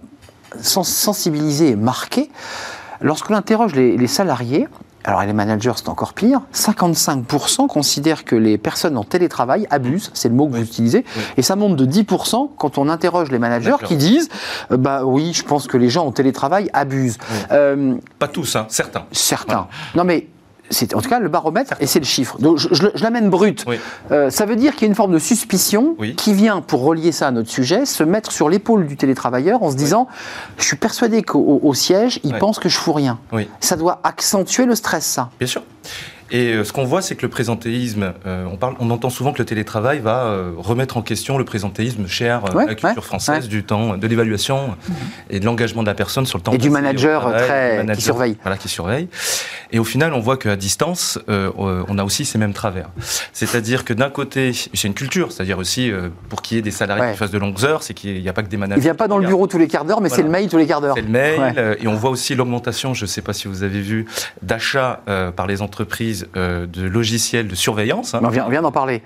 [0.61, 2.29] sensibiliser et marquer.
[3.01, 4.67] Lorsque l'on interroge les, salariés,
[5.03, 10.29] alors les managers c'est encore pire, 55% considèrent que les personnes en télétravail abusent, c'est
[10.29, 11.05] le mot que vous utilisez,
[11.37, 14.29] et ça monte de 10% quand on interroge les managers qui disent
[14.71, 17.17] euh, bah oui, je pense que les gens en télétravail abusent.
[17.51, 19.05] Euh, Pas tous, hein, certains.
[19.11, 19.67] Certains.
[19.95, 20.27] Non mais
[20.69, 22.37] c'est en tout cas le baromètre et c'est le chiffre.
[22.39, 23.65] Donc je, l'amène brut.
[24.11, 27.11] Euh, ça veut dire qu'il y a une forme de suspicion qui vient, pour relier
[27.11, 30.07] ça à notre sujet, se mettre sur l'épaule du télétravailleur en se disant
[30.57, 33.19] Je suis persuadé qu'au siège, il pense que je fous rien.
[33.59, 35.29] Ça doit accentuer le stress, ça.
[35.39, 35.61] Bien sûr.
[36.31, 39.31] Et euh, ce qu'on voit, c'est que le présentéisme, euh, on, parle, on entend souvent
[39.31, 43.47] que le télétravail va euh, remettre en question le présentéisme cher à la culture française,
[43.47, 44.75] du temps, de l'évaluation
[45.29, 46.51] et de l'engagement de la personne sur le temps.
[46.53, 48.37] Et du manager très, qui surveille.
[48.41, 49.07] Voilà, qui surveille.
[49.71, 52.89] Et au final, on voit qu'à distance, on a aussi ces mêmes travers.
[53.33, 55.91] C'est-à-dire que d'un côté, c'est une culture, c'est-à-dire aussi
[56.29, 58.33] pour qu'il y ait des salariés qui fassent de longues heures, c'est qu'il n'y a
[58.33, 58.79] pas que des managers.
[58.79, 60.57] Il vient pas dans le bureau tous les quarts d'heure, mais c'est le mail tous
[60.57, 60.95] les quarts d'heure.
[60.95, 63.81] C'est le mail, et on voit aussi l'augmentation, je ne sais pas si vous avez
[63.81, 64.05] vu,
[64.41, 65.01] d'achat
[65.35, 68.13] par les entreprises de logiciels de surveillance.
[68.13, 68.21] Hein.
[68.23, 69.01] On vient, d'en parler.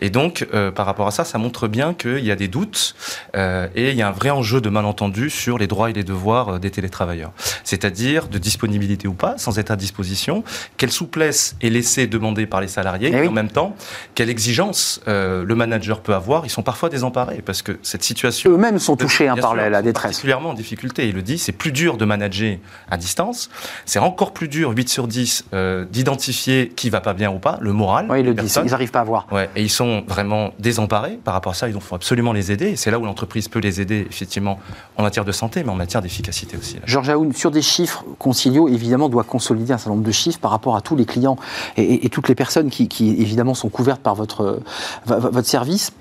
[0.00, 2.94] Et donc, euh, par rapport à ça, ça montre bien qu'il y a des doutes
[3.36, 6.04] euh, et il y a un vrai enjeu de malentendu sur les droits et les
[6.04, 7.32] devoirs euh, des télétravailleurs.
[7.64, 10.44] C'est-à-dire de disponibilité ou pas, sans être à disposition,
[10.76, 13.76] quelle souplesse est laissée demander par les salariés eh et en même temps,
[14.14, 16.44] quelle exigence le manager peut avoir.
[16.44, 18.50] Ils sont parfois désemparés parce que cette situation...
[18.50, 20.12] Eux-mêmes sont touchés hein, par la, détresse.
[20.12, 21.08] Particulièrement en difficulté.
[21.08, 22.58] Il le dit, c'est plus dur de manager
[22.90, 23.50] à distance.
[23.84, 25.46] C'est encore plus dur, 8 sur 10,
[25.90, 28.06] d'identifier qui va pas bien ou pas, le moral.
[28.10, 29.26] Oui, ils le disent, ils n'arrivent pas à voir.
[29.32, 32.70] Ouais, et ils sont vraiment désemparés par rapport à ça, il faut absolument les aider,
[32.70, 34.58] et c'est là où l'entreprise peut les aider, effectivement,
[34.96, 36.78] en matière de santé, mais en matière d'efficacité aussi.
[36.84, 40.50] Georges Aoun, sur des chiffres, Concilio, évidemment, doit consolider un certain nombre de chiffres par
[40.50, 41.36] rapport à tous les clients
[41.76, 44.60] et, toutes les personnes qui, évidemment, sont couvertes par votre,
[45.06, 45.92] votre service.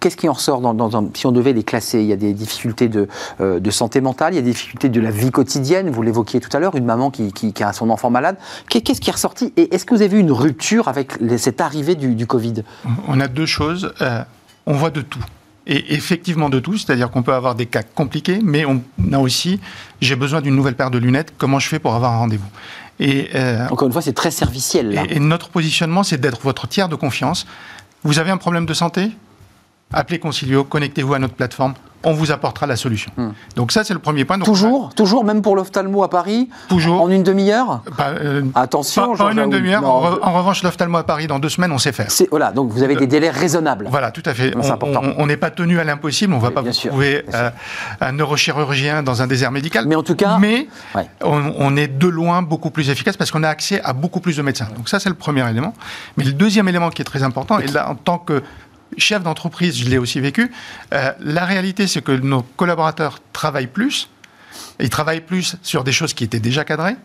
[0.00, 2.00] Qu'est-ce qui en ressort dans, si on devait les classer?
[2.00, 3.06] Il y a des difficultés de,
[3.40, 6.40] euh, de, santé mentale, il y a des difficultés de la vie quotidienne, vous l'évoquiez
[6.40, 8.36] tout à l'heure, une maman qui, qui, a son enfant malade.
[8.68, 9.52] Qu'est-ce qui est ressorti?
[9.58, 12.64] Et est-ce que vous avez vu une rupture avec cette arrivée du, du, Covid?
[13.08, 13.92] On a deux choses.
[14.00, 14.22] Euh,
[14.66, 15.24] on voit de tout.
[15.66, 18.82] Et effectivement de tout, c'est-à-dire qu'on peut avoir des cas compliqués, mais on
[19.12, 19.60] a aussi,
[20.00, 22.48] j'ai besoin d'une nouvelle paire de lunettes, comment je fais pour avoir un rendez-vous?
[22.98, 24.92] Et, euh, Encore une fois, c'est très serviciel.
[24.92, 25.04] Là.
[25.08, 27.46] et notre positionnement, c'est d'être votre tiers de confiance.
[28.02, 29.10] Vous avez un problème de santé?
[29.92, 33.10] Appelez Concilio, connectez-vous à notre plateforme, on vous apportera la solution.
[33.16, 33.30] Hmm.
[33.56, 34.38] Donc ça, c'est le premier point.
[34.38, 37.02] toujours Toujours Même pour l'ophtalmo à Paris Toujours.
[37.02, 39.14] En une demi-heure euh, Attention.
[39.14, 39.84] Pas, en une demi-heure.
[39.84, 42.08] En, revanche, l'ophtalmo à Paris, dans deux semaines, on sait faire.
[42.30, 43.86] Voilà, donc vous avez des délais raisonnables.
[43.90, 44.54] Voilà, tout à fait.
[45.18, 46.32] On n'est pas tenu à l'impossible.
[46.32, 47.50] On ne va pas vous trouver euh,
[48.00, 49.84] un neurochirurgien dans un désert médical.
[49.86, 50.38] Mais en tout cas...
[50.38, 50.68] Mais
[51.22, 54.36] on, on, est de loin beaucoup plus efficace parce qu'on a accès à beaucoup plus
[54.36, 54.68] de médecins.
[54.76, 55.74] Donc ça, c'est le premier élément.
[56.16, 58.42] Mais le deuxième élément qui est très important, et là, en tant que
[58.98, 60.50] chef d'entreprise, je l'ai aussi vécu,
[60.92, 64.08] euh, la réalité, c'est que nos collaborateurs travaillent plus,
[64.78, 66.96] ils travaillent plus sur des choses qui étaient déjà cadrées,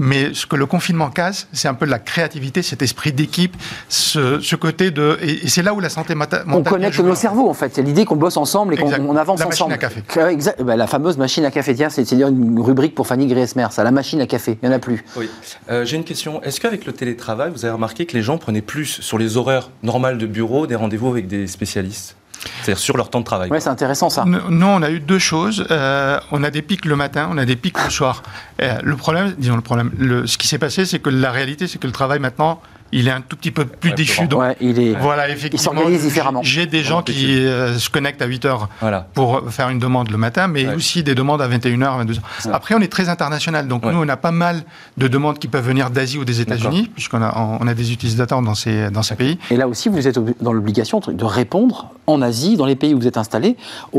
[0.00, 3.54] mais ce que le confinement casse, c'est un peu la créativité, cet esprit d'équipe,
[3.90, 5.18] ce, côté de.
[5.20, 6.44] Et, c'est là où la santé mentale.
[6.48, 7.74] On connecte nos cerveaux, en fait.
[7.74, 9.72] C'est l'idée qu'on bosse ensemble et qu'on avance ensemble.
[9.74, 10.32] La machine à café.
[10.32, 10.62] Exact.
[10.62, 11.74] Bah, la fameuse machine à café.
[11.74, 14.58] Tiens, c'est une rubrique pour Fanny Griesmer, ça, la machine à café.
[14.62, 15.04] Il n'y en a plus.
[15.16, 15.28] Oui.
[15.70, 16.42] Euh, j'ai une question.
[16.42, 19.70] Est-ce qu'avec le télétravail, vous avez remarqué que les gens prenaient plus sur les horaires
[19.82, 22.16] normales de bureau des rendez-vous avec des spécialistes?
[22.62, 23.50] C'est-à-dire sur leur temps de travail.
[23.50, 24.24] Oui, c'est intéressant ça.
[24.24, 25.66] Non, on a eu deux choses.
[25.70, 28.22] Euh, on a des pics le matin, on a des pics le soir.
[28.62, 31.66] Euh, le problème, disons le problème, le, ce qui s'est passé, c'est que la réalité,
[31.66, 32.60] c'est que le travail maintenant,
[32.92, 34.26] il est un tout petit peu plus déchu.
[34.26, 34.94] Donc, il est.
[34.94, 35.82] Voilà, effectivement.
[35.88, 36.42] Il différemment.
[36.42, 38.68] J'ai des gens qui euh, se connectent à 8 heures
[39.14, 42.20] pour faire une demande le matin, mais aussi des demandes à 21h, 22h.
[42.52, 43.68] Après, on est très international.
[43.68, 44.62] Donc, nous, on a pas mal
[44.96, 48.42] de demandes qui peuvent venir d'Asie ou des États-Unis, puisqu'on a, on a des utilisateurs
[48.42, 49.38] dans ces, dans ces pays.
[49.50, 52.98] Et là aussi, vous êtes dans l'obligation de répondre en Asie, dans les pays où
[53.00, 53.56] vous êtes installé,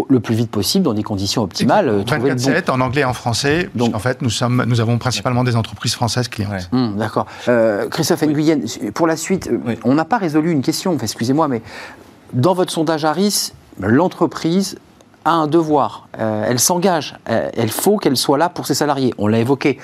[0.10, 2.04] le plus vite possible, dans des conditions optimales.
[2.06, 3.70] 24-7, en anglais et en français.
[3.76, 6.70] Donc, en fait, nous, sommes, nous avons principalement des entreprises françaises clientes.
[6.72, 7.26] Hum, d'accord.
[7.48, 8.60] Euh, Christophe Nguyen,
[8.94, 9.50] pour la suite,
[9.84, 11.62] on n'a pas résolu une question, excusez-moi, mais
[12.34, 14.78] dans votre sondage Harris, l'entreprise
[15.26, 19.14] a un devoir, euh, elle s'engage, euh, elle faut qu'elle soit là pour ses salariés.
[19.18, 19.78] On l'a évoqué.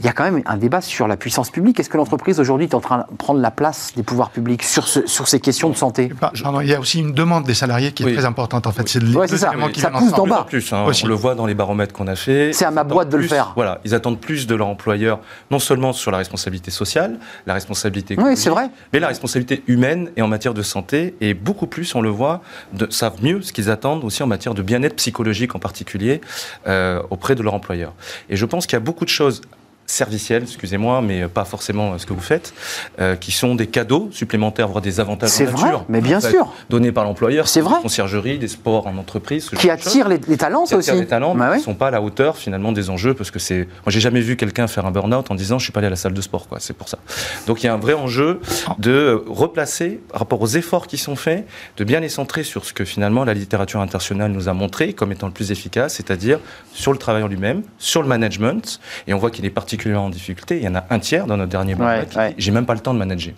[0.00, 1.80] Il y a quand même un débat sur la puissance publique.
[1.80, 4.86] Est-ce que l'entreprise aujourd'hui est en train de prendre la place des pouvoirs publics sur,
[4.86, 6.10] sur ces questions de santé?
[6.34, 8.88] Il y a aussi une demande des salariés qui est très importante en fait.
[8.88, 9.52] C'est ça.
[9.72, 10.46] Qui ça pousse d'en bas.
[10.48, 10.84] Plus, hein.
[10.86, 12.52] on le voit dans les baromètres qu'on a fait.
[12.52, 13.52] C'est à ma boîte de le faire.
[13.56, 15.18] Voilà, ils attendent plus de leur employeur,
[15.50, 18.70] non seulement sur la responsabilité sociale, la responsabilité économique, oui, vrai.
[18.92, 21.14] mais la responsabilité humaine et en matière de santé.
[21.20, 22.40] Et beaucoup plus, on le voit,
[22.72, 24.62] de, savent mieux ce qu'ils attendent aussi en matière de
[24.96, 26.20] psychologique en particulier
[26.66, 27.94] euh, auprès de leur employeur.
[28.28, 29.42] Et je pense qu'il y a beaucoup de choses
[29.86, 32.52] servicielles, excusez-moi, mais pas forcément ce que vous faites,
[33.00, 35.56] euh, qui sont des cadeaux supplémentaires, voire des avantages en nature.
[35.56, 36.52] Vrai, mais bien sûr.
[36.68, 37.48] Donnés par l'employeur.
[37.48, 37.80] C'est vrai.
[37.80, 39.48] Conciergerie, des sports en entreprise.
[39.50, 40.90] Qui attirent les, talents, ça aussi.
[40.90, 43.30] Qui les talents, bah mais ne sont pas à la hauteur finalement des enjeux, parce
[43.30, 43.58] que c'est.
[43.58, 45.90] Moi, j'ai jamais vu quelqu'un faire un burn-out en disant je suis pas allé à
[45.90, 46.58] la salle de sport, quoi.
[46.60, 46.98] C'est pour ça.
[47.46, 48.40] Donc il y a un vrai enjeu
[48.78, 52.72] de replacer, par rapport aux efforts qui sont faits, de bien les centrer sur ce
[52.72, 56.40] que finalement la littérature internationale nous a montré comme étant le plus efficace, c'est-à-dire
[56.72, 60.10] sur le travail en lui-même, sur le management, et on voit qu'il est particulièrement en
[60.10, 60.56] difficulté.
[60.56, 62.18] Il y en a un tiers dans notre dernier baromètre.
[62.38, 63.34] J'ai même pas le temps de manager.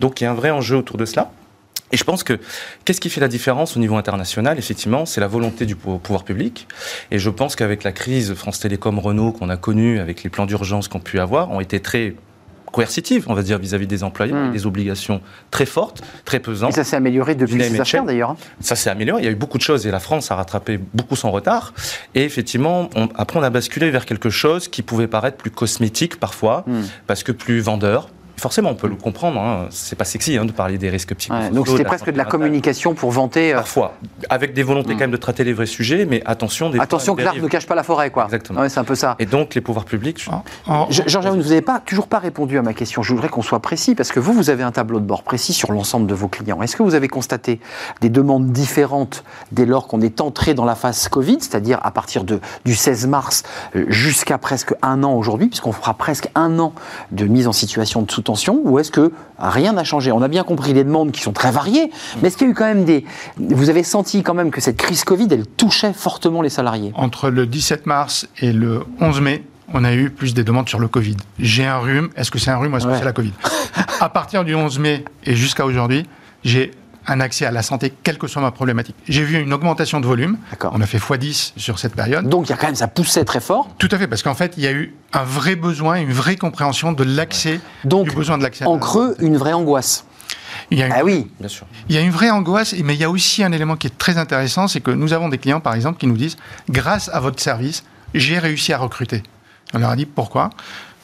[0.00, 1.30] Donc il y a un vrai enjeu autour de cela.
[1.90, 2.40] Et je pense que
[2.84, 4.58] qu'est-ce qui fait la différence au niveau international?
[4.58, 6.66] Effectivement, c'est la volonté du pouvoir public.
[7.10, 10.46] Et je pense qu'avec la crise France Télécom Renault qu'on a connue, avec les plans
[10.46, 12.14] d'urgence qu'on pu avoir, ont été très
[12.72, 14.52] coercitive, on va dire, vis-à-vis des employeurs, hmm.
[14.52, 15.20] des obligations
[15.50, 16.70] très fortes, très pesantes.
[16.70, 18.30] Et ça s'est amélioré depuis les affaires d'ailleurs.
[18.30, 18.36] Hein.
[18.60, 20.80] Ça s'est amélioré, il y a eu beaucoup de choses et la France a rattrapé
[20.94, 21.74] beaucoup son retard.
[22.14, 26.64] Et effectivement, après on a basculé vers quelque chose qui pouvait paraître plus cosmétique parfois,
[26.66, 26.82] hmm.
[27.06, 28.08] parce que plus vendeur,
[28.42, 29.40] forcément, on peut le comprendre.
[29.40, 29.68] Hein.
[29.70, 31.54] C'est pas sexy hein, de parler des risques psychosociaux.
[31.54, 33.52] donc c'était presque de la communication pour vanter.
[33.52, 33.94] Euh, Parfois,
[34.28, 34.92] avec des volontés hmm.
[34.92, 36.68] quand même de traiter les vrais sujets, mais attention.
[36.68, 38.24] Des attention que l'arbre ne cache pas la forêt, quoi.
[38.24, 38.68] Exactement.
[38.68, 39.16] c'est un peu ça.
[39.18, 40.26] Et donc les pouvoirs publics.
[40.90, 43.02] Jean-Jacques, vous n'avez pas toujours pas répondu à ma question.
[43.02, 45.52] Je voudrais qu'on soit précis parce que vous, vous avez un tableau de bord précis
[45.52, 46.60] sur l'ensemble de vos clients.
[46.62, 47.60] Est-ce que vous avez constaté
[48.00, 49.22] des demandes différentes
[49.52, 53.06] dès lors qu'on est entré dans la phase Covid, c'est-à-dire à partir de, du 16
[53.06, 53.44] mars
[53.76, 56.72] euh, jusqu'à presque un an aujourd'hui, puisqu'on fera presque un an
[57.12, 58.31] de mise en situation de sous-tension,
[58.64, 60.12] ou est-ce que rien n'a changé?
[60.12, 62.52] On a bien compris les demandes qui sont très variées, mais est-ce qu'il y a
[62.52, 63.04] eu quand même des...
[63.36, 66.92] Vous avez senti quand même que cette crise Covid, elle touchait fortement les salariés?
[66.94, 70.78] Entre le 17 mars et le 11 mai, on a eu plus des demandes sur
[70.78, 71.16] le Covid.
[71.38, 73.32] J'ai un rhume, est-ce que c'est un rhume ou est-ce que c'est la Covid?
[74.00, 76.06] À partir du 11 mai et jusqu'à aujourd'hui,
[76.44, 76.72] j'ai
[77.06, 78.96] un accès à la santé, quelle que soit ma problématique.
[79.08, 80.38] J'ai vu une augmentation de volume.
[80.62, 82.28] On a fait x10 sur cette période.
[82.28, 83.68] Donc il y a quand même, ça poussait très fort.
[83.78, 86.36] Tout à fait, parce qu'en fait, il y a eu un vrai besoin, une vraie
[86.36, 88.64] compréhension de l'accès, du besoin de l'accès.
[88.64, 90.04] En creux, une vraie angoisse.
[90.70, 91.66] Il y a une, ah oui, bien sûr.
[91.88, 93.98] Il y a une vraie angoisse, mais il y a aussi un élément qui est
[93.98, 96.36] très intéressant, c'est que nous avons des clients, par exemple, qui nous disent,
[96.70, 97.84] grâce à votre service,
[98.14, 99.22] j'ai réussi à recruter.
[99.74, 100.50] On leur a dit pourquoi?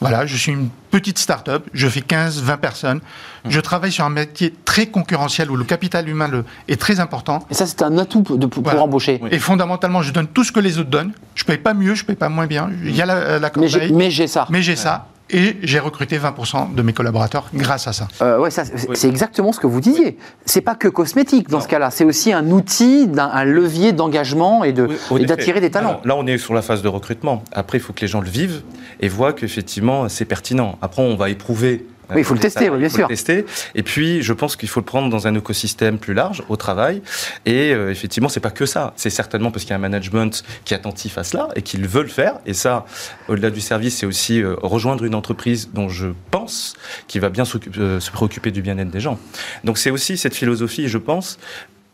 [0.01, 2.97] Voilà, je suis une petite start-up, je fais 15, 20 personnes.
[2.97, 3.49] Mmh.
[3.49, 6.29] Je travaille sur un métier très concurrentiel où le capital humain
[6.69, 7.45] est très important.
[7.49, 8.37] Et ça, c'est un atout pour,
[8.81, 9.19] embaucher.
[9.29, 11.11] Et fondamentalement, je donne tout ce que les autres donnent.
[11.35, 12.69] Je ne paye pas mieux, je ne paye pas moins bien.
[12.85, 13.51] Il y a la, la
[13.91, 14.47] Mais j'ai ça.
[14.49, 18.07] Mais j'ai ça et j'ai recruté 20% de mes collaborateurs grâce à ça.
[18.21, 20.17] Euh, ouais, c'est exactement ce que vous disiez.
[20.45, 24.73] C'est pas que cosmétique dans ce cas-là, c'est aussi un outil, un, levier d'engagement et
[24.73, 26.01] d'attirer des talents.
[26.03, 27.43] là, on est sur la phase de recrutement.
[27.51, 28.61] Après, il faut que les gens le vivent
[28.99, 30.77] et voient qu'effectivement, c'est pertinent.
[30.81, 33.07] Après, on va éprouver oui, il faut le tester, bien sûr.
[33.07, 33.45] Le tester.
[33.75, 37.01] Et puis, je pense qu'il faut le prendre dans un écosystème plus large, au travail.
[37.45, 38.93] Et euh, effectivement, c'est pas que ça.
[38.95, 41.77] C'est certainement parce qu'il y a un management qui est attentif à cela et qui
[41.77, 42.39] veut le faire.
[42.45, 42.85] Et ça,
[43.27, 46.75] au-delà du service, c'est aussi euh, rejoindre une entreprise dont je pense
[47.07, 47.43] qu'il va bien
[47.77, 49.19] euh, se préoccuper du bien-être des gens.
[49.63, 51.37] Donc, c'est aussi cette philosophie, je pense,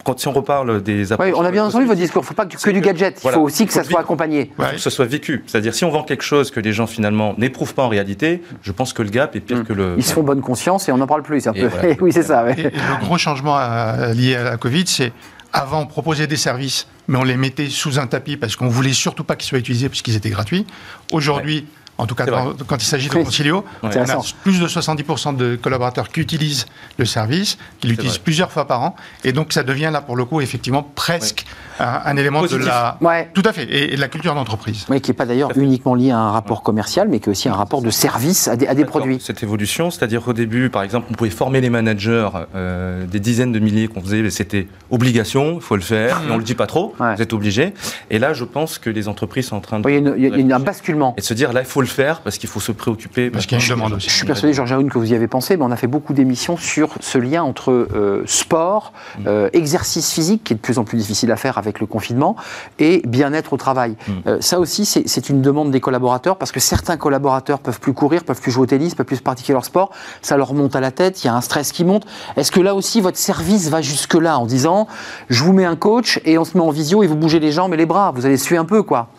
[0.06, 1.34] quand si on reparle des approches...
[1.36, 2.22] on a bien entendu votre discours.
[2.22, 3.20] Il ne faut pas que, du gadget.
[3.26, 4.52] Il faut aussi que ça soit accompagné.
[4.58, 5.44] Il faut que ça soit vécu.
[5.48, 8.72] C'est-à-dire, si on vend quelque chose que les gens finalement n'éprouvent pas en réalité, je
[8.72, 9.64] pense que le gap est pire mm.
[9.64, 9.96] que le.
[9.98, 11.48] Ils se font bonne conscience et on n'en parle plus.
[11.48, 11.70] Un peu...
[12.02, 12.46] oui, c'est ça.
[12.46, 15.12] le gros changement euh, lié à la Covid, c'est
[15.52, 18.94] avant, on proposait des services, mais on les mettait sous un tapis parce qu'on voulait
[18.94, 20.68] surtout pas qu'ils soient utilisés puisqu'ils étaient gratuits.
[21.12, 21.66] Aujourd'hui,
[21.98, 26.10] en tout cas quand, il s'agit de Concilio, on a plus de 70% de collaborateurs
[26.10, 26.66] qui utilisent
[26.98, 30.26] le service, qui l'utilisent plusieurs fois par an, et donc ça devient là pour le
[30.26, 31.46] coup effectivement presque
[31.80, 32.98] un, élément de la...
[33.34, 34.86] Tout à fait, et, de la culture d'entreprise.
[34.90, 37.50] Oui, qui n'est pas d'ailleurs uniquement lié à un rapport commercial, mais qui est aussi
[37.50, 39.20] un rapport de service à des, à des produits.
[39.22, 43.52] Cette évolution, c'est-à-dire qu'au début, par exemple, on pouvait former les managers, euh, des dizaines
[43.52, 46.56] de milliers qu'on faisait, c'était obligation, il faut le faire, et on ne le dit
[46.56, 47.74] pas trop, vous êtes obligé.
[48.10, 49.90] Et là, je pense que les entreprises sont en train de...
[49.90, 51.14] il y a, un basculement.
[51.18, 53.30] Et de se dire, là, il faut le faire parce qu'il faut se préoccuper.
[53.30, 54.10] Parce qu'il y a une demande aussi.
[54.10, 56.14] Je suis persuadé, Georges Aoun, que vous y avez pensé, mais on a fait beaucoup
[56.14, 59.24] d'émissions sur ce lien entre euh, sport, mm.
[59.28, 62.36] euh, exercice physique, qui est de plus en plus difficile à faire avec le confinement,
[62.80, 63.96] et bien-être au travail.
[64.08, 64.12] Mm.
[64.28, 68.24] Euh, ça aussi, c'est une demande des collaborateurs, parce que certains collaborateurs peuvent plus courir,
[68.24, 70.92] peuvent plus jouer au tennis, peuvent plus pratiquer leur sport, ça leur monte à la
[70.92, 72.06] tête, il y a un stress qui monte.
[72.38, 74.88] Est-ce que là aussi, votre service va jusque-là en disant,
[75.30, 77.52] je vous mets un coach et on se met en visio et vous bougez les
[77.52, 79.10] jambes et les bras, vous allez suer un peu, quoi?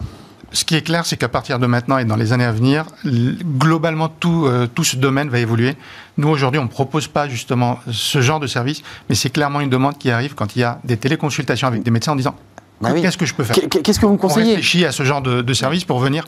[0.56, 2.86] Ce qui est clair, c'est qu'à partir de maintenant et dans les années à venir,
[3.04, 5.76] globalement, tout, euh, tout ce domaine va évoluer.
[6.16, 9.68] Nous, aujourd'hui, on ne propose pas justement ce genre de service, mais c'est clairement une
[9.68, 12.34] demande qui arrive quand il y a des téléconsultations avec des médecins en disant
[12.80, 13.56] bah qu'est-ce que je peux faire?
[13.68, 14.46] Qu'est-ce que vous me conseillez?
[14.46, 16.24] On réfléchit à ce genre de, de service pour venir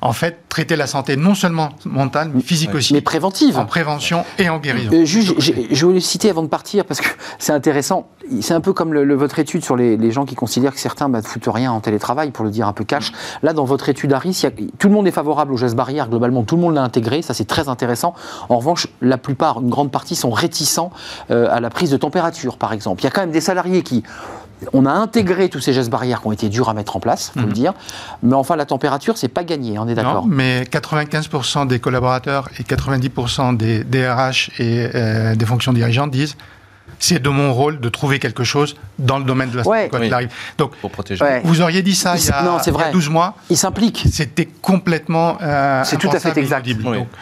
[0.00, 2.92] en fait, traiter la santé non seulement mentale, mais physique aussi.
[2.92, 3.58] Mais préventive.
[3.58, 4.90] En prévention et en guérison.
[4.92, 8.08] Euh, juge, je voulais citer avant de partir, parce que c'est intéressant.
[8.40, 11.20] C'est un peu comme le, votre étude sur les, gens qui considèrent que certains bah,
[11.20, 13.12] ne foutent rien en télétravail, pour le dire un peu cash.
[13.42, 14.44] Là, dans votre étude Harris,
[14.78, 17.34] tout le monde est favorable aux gestes barrières, globalement, tout le monde l'a intégré, ça
[17.34, 18.14] c'est très intéressant.
[18.48, 20.90] En revanche, la plupart, une grande partie, sont réticents
[21.30, 23.00] euh, à la prise de température, par exemple.
[23.02, 24.02] Il y a quand même des salariés qui
[24.72, 27.32] on a intégré tous ces gestes barrières qui ont été durs à mettre en place,
[27.34, 27.52] il faut le mhm.
[27.54, 27.74] dire.
[28.22, 30.26] Mais enfin, la température, c'est pas gagné, on est d'accord.
[30.26, 36.36] Mais 95% des collaborateurs et 90% des DRH et euh, des fonctions dirigeantes disent
[36.98, 40.02] c'est de mon rôle de trouver quelque chose dans le domaine de la santé quand
[40.02, 40.30] il arrive.
[40.58, 41.24] Donc, pour protéger.
[41.44, 42.90] Vous auriez dit ça il, y a, non, vrai.
[42.92, 43.34] 12 mois.
[43.50, 44.04] Il s'implique.
[44.10, 45.38] C'était complètement.
[45.42, 46.66] Euh, c'est tout à fait exact.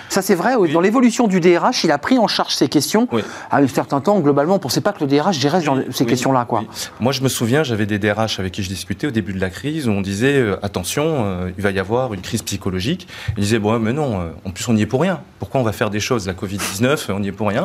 [0.08, 0.54] ça, c'est vrai.
[0.72, 3.08] Dans l'évolution du DRH, il a pris en charge ces questions.
[3.50, 6.44] À un certain temps, globalement, on ne pensait pas que le DRH gérait ces questions-là.
[6.44, 6.64] Quoi.
[7.00, 9.50] Moi, je me souviens, j'avais des DRH avec qui je discutais au début de la
[9.50, 13.08] crise où on disait euh, attention, euh, il va y avoir une crise psychologique.
[13.36, 15.20] Ils disaient bon, mais non, en plus, on n'y est pour rien.
[15.38, 17.64] Pourquoi on va faire des choses La Covid-19, on n'y est pour rien?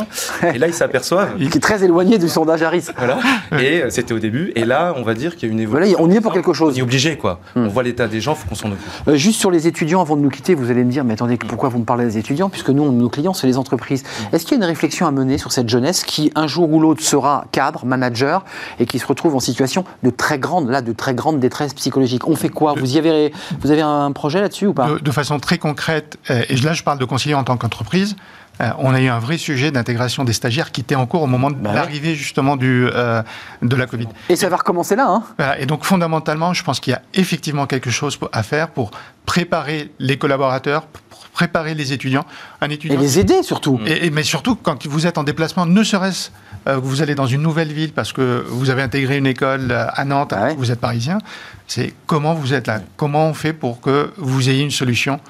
[0.53, 1.35] Et là, ils s'aperçoivent.
[1.39, 2.87] Il est très éloigné du sondage Harris.
[2.97, 3.19] Voilà.
[3.59, 4.51] Et c'était au début.
[4.55, 5.97] Et là, on va dire qu'il y a une évolution.
[5.97, 6.75] Voilà, on y est pour quelque chose.
[6.75, 7.39] On est obligé, quoi.
[7.55, 7.65] Hmm.
[7.65, 8.87] On voit l'état des gens, il faut qu'on s'en occupe.
[9.07, 11.37] Euh, juste sur les étudiants, avant de nous quitter, vous allez me dire, mais attendez,
[11.37, 14.03] pourquoi vous me parlez des étudiants Puisque nous, nos clients, c'est les entreprises.
[14.03, 14.35] Hmm.
[14.35, 16.79] Est-ce qu'il y a une réflexion à mener sur cette jeunesse qui, un jour ou
[16.79, 18.45] l'autre, sera cadre, manager,
[18.79, 22.27] et qui se retrouve en situation de très grande, là, de très grande détresse psychologique?
[22.27, 22.73] On fait quoi?
[22.77, 24.89] Vous, y avez, vous avez un projet là-dessus ou pas?
[24.89, 28.15] De, de, façon très concrète, euh, et là, je parle de conseiller en tant qu'entreprise.
[28.61, 31.27] Euh, on a eu un vrai sujet d'intégration des stagiaires qui était en cours au
[31.27, 33.21] moment de bah l'arrivée justement du, euh,
[33.61, 34.07] de la Covid.
[34.27, 35.07] Et ça va recommencer là.
[35.39, 35.53] Hein?
[35.59, 38.91] Et donc fondamentalement, je pense qu'il y a effectivement quelque chose à faire pour
[39.25, 42.25] préparer les collaborateurs, pour préparer les étudiants.
[42.59, 43.79] Un étudiant et les aider surtout.
[43.85, 46.31] Et, mais surtout quand vous êtes en déplacement, ne serait-ce
[46.67, 49.71] euh, que vous allez dans une nouvelle ville parce que vous avez intégré une école
[49.71, 51.19] à Nantes, ah vous êtes parisien,
[51.67, 55.21] c'est comment vous êtes là, comment on fait pour que vous ayez une solution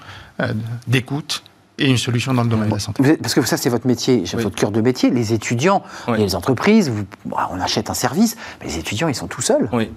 [0.88, 1.44] d'écoute
[1.80, 3.18] et une solution dans le domaine de la santé.
[3.18, 5.10] Parce que ça, c'est votre métier, votre cœur de métier.
[5.10, 5.84] Les étudiants,
[6.18, 6.92] les entreprises,
[7.26, 9.70] bah, on achète un service, mais les étudiants, ils sont tout seuls.
[9.74, 9.90] Oui,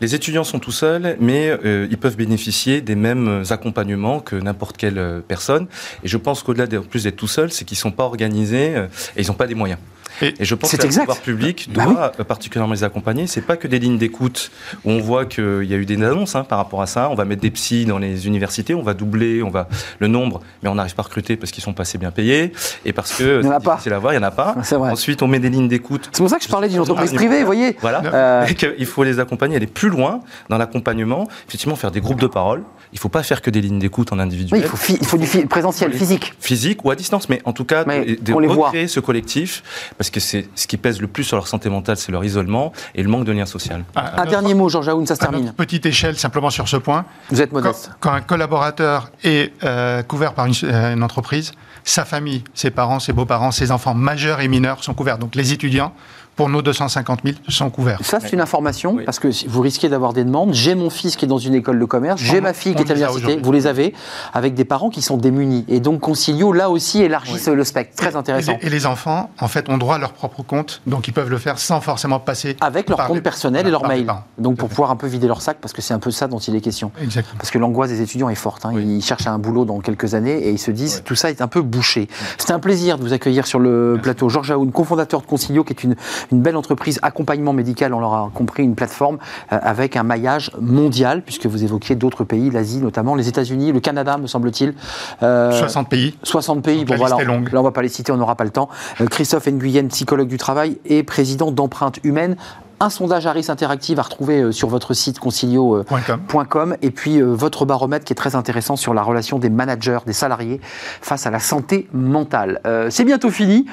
[0.00, 4.76] les étudiants sont tout seuls, mais euh, ils peuvent bénéficier des mêmes accompagnements que n'importe
[4.76, 5.66] quelle euh, personne.
[6.02, 8.74] Et je pense qu'au-delà de plus d'être tout seuls, c'est qu'ils ne sont pas organisés
[8.74, 9.78] euh, et ils n'ont pas des moyens.
[10.22, 13.26] Et, je pense que le pouvoir public bah doit particulièrement les accompagner.
[13.26, 14.50] C'est pas que des lignes d'écoute
[14.84, 17.08] où on voit qu'il y a eu des annonces hein, par rapport à ça.
[17.10, 20.40] On va mettre des psys dans les universités, on va doubler, on va le nombre,
[20.62, 22.52] mais on n'arrive pas à recruter parce qu'ils sont pas assez bien payés
[22.84, 23.42] et parce que
[23.80, 24.56] c'est à voir, il y en a pas.
[24.72, 26.08] Ensuite, on met des lignes d'écoute.
[26.12, 27.76] C'est pour ça que je parlais d'une entreprise privée, vous voyez.
[27.80, 28.02] Voilà.
[28.04, 28.46] Euh...
[28.78, 31.28] il faut les accompagner, aller plus loin dans l'accompagnement.
[31.48, 32.62] Effectivement, faire des groupes de parole.
[32.96, 34.62] Il faut pas faire que des lignes d'écoute en individuel.
[34.62, 36.32] il, faut il faut du présentiel, physique.
[36.40, 39.62] Physique ou à distance, mais en tout cas, de, de recréer ce collectif,
[39.98, 42.72] parce que c'est ce qui pèse le plus sur leur santé mentale, c'est leur isolement
[42.94, 43.84] et le manque de lien social.
[43.94, 45.52] un dernier mot, Georges Aoun, ça se termine.
[45.52, 47.04] petite échelle, simplement sur ce point.
[47.28, 47.90] Vous êtes modeste.
[48.00, 51.52] Quand, un collaborateur est euh, couvert par une, euh, une entreprise,
[51.84, 55.18] sa famille, ses parents, ses beaux-parents, ses enfants majeurs et mineurs sont couverts.
[55.18, 55.92] Donc les étudiants
[56.36, 57.98] pour nos 250 000 sont couverts.
[58.02, 60.52] Ça, c'est une information, parce que vous risquez d'avoir des demandes.
[60.52, 62.90] J'ai mon fils qui est dans une école de commerce, j'ai ma fille qui est
[62.90, 63.94] à l'université, vous les avez,
[64.34, 65.64] avec des parents qui sont démunis.
[65.68, 67.96] Et donc, Concilio, là aussi, élargissent le spectre.
[67.96, 68.58] Très intéressant.
[68.60, 71.38] Et les, enfants, en fait, ont droit à leur propre compte, donc ils peuvent le
[71.38, 72.56] faire sans forcément passer.
[72.60, 74.06] Avec leur compte personnel et leur mail.
[74.38, 76.38] Donc, pour pouvoir un peu vider leur sac, parce que c'est un peu ça dont
[76.38, 76.92] il est question.
[77.00, 77.38] Exactement.
[77.38, 78.66] Parce que l'angoisse des étudiants est forte.
[78.66, 78.72] Hein.
[78.74, 81.48] Ils cherchent un boulot dans quelques années et ils se disent, tout ça est un
[81.48, 82.08] peu bouché.
[82.36, 84.28] C'était un plaisir de vous accueillir sur le plateau.
[84.28, 85.96] Georges Aoun, cofondateur de Concilio, qui est une,
[86.32, 89.18] une belle entreprise accompagnement médical, on l'aura compris, une plateforme
[89.52, 93.80] euh, avec un maillage mondial, puisque vous évoquiez d'autres pays, l'Asie notamment, les États-Unis, le
[93.80, 94.74] Canada, me semble-t-il.
[95.20, 96.16] 60 euh, pays.
[96.22, 97.16] 60 pays, bon voilà.
[97.24, 98.68] Là, on va pas les citer, on n'aura pas le temps.
[99.00, 102.36] Euh, Christophe Nguyen, psychologue du travail et président d'Empreinte Humaine
[102.78, 108.12] un sondage Harris Interactive à retrouver sur votre site concilio.com et puis votre baromètre qui
[108.12, 110.60] est très intéressant sur la relation des managers, des salariés
[111.00, 112.60] face à la santé mentale.
[112.90, 113.64] c'est bientôt fini.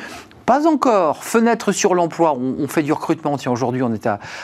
[0.46, 1.24] Pas encore.
[1.24, 2.34] Fenêtre sur l'emploi.
[2.34, 3.38] On, fait du recrutement.
[3.38, 3.94] Tiens, aujourd'hui, on,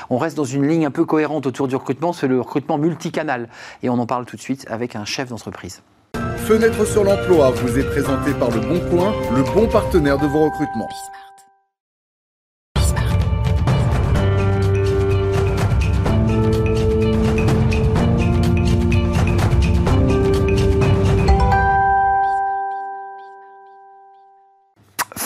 [0.10, 2.14] on reste dans une ligne un peu cohérente autour du recrutement.
[2.14, 3.50] C'est le recrutement multicanal.
[3.84, 5.82] Et on en parle tout de suite avec un chef d'entreprise.
[6.38, 10.46] Fenêtre sur l'emploi vous est présenté par Le Bon Coin, le bon partenaire de vos
[10.46, 10.90] recrutements.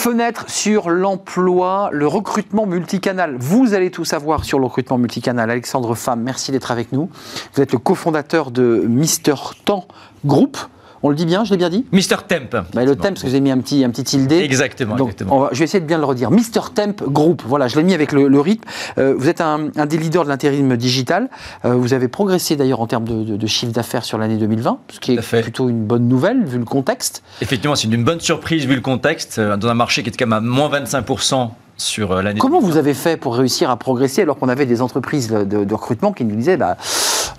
[0.03, 3.37] Fenêtre sur l'emploi, le recrutement multicanal.
[3.39, 5.49] Vous allez tout savoir sur le recrutement multicanal.
[5.49, 7.09] Alexandre Femme, merci d'être avec nous.
[7.53, 9.87] Vous êtes le cofondateur de Mister Temps
[10.25, 10.57] Group.
[11.05, 12.49] On le dit bien, je l'ai bien dit Mister Temp.
[12.73, 14.31] Bah, le Temp, parce que avez mis un petit, un petit tilde.
[14.31, 14.95] Exactement.
[14.95, 15.49] Donc, exactement.
[15.51, 16.31] je vais essayer de bien le redire.
[16.31, 18.63] Mister Temp Group, voilà, je l'ai mis avec le, rythme.
[18.97, 21.29] Euh, vous êtes un, des leaders de l'intérim digital.
[21.65, 25.13] Euh, vous avez progressé d'ailleurs en termes de, chiffre d'affaires sur l'année 2020, ce qui
[25.13, 27.21] est plutôt une bonne nouvelle vu le contexte.
[27.41, 29.39] Effectivement, c'est une bonne surprise vu le contexte.
[29.39, 32.39] Euh, dans un marché qui est quand même à moins 25% sur l'année.
[32.39, 36.13] Comment vous avez fait pour réussir à progresser alors qu'on avait des entreprises de, recrutement
[36.13, 36.77] qui nous disaient bah,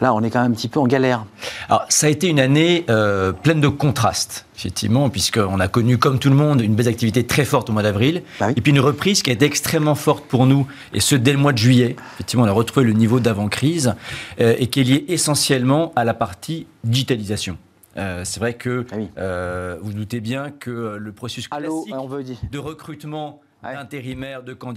[0.00, 1.24] là, on est quand même un petit peu en galère?
[1.68, 6.18] Alors, ça a été une année euh, pleine de contrastes, effectivement, puisqu'on a connu, comme
[6.18, 8.80] tout le monde, une baisse d'activité très forte au mois d'avril, bah et puis une
[8.80, 11.96] reprise qui a été extrêmement forte pour nous, et ce, dès le mois de juillet.
[12.14, 13.94] Effectivement, on a retrouvé le niveau d'avant-crise,
[14.40, 17.56] euh, et qui est lié essentiellement à la partie digitalisation.
[17.96, 21.94] Euh, c'est vrai que ah vous doutez bien que le processus classique
[22.50, 24.64] de recrutement intérimaire de candidats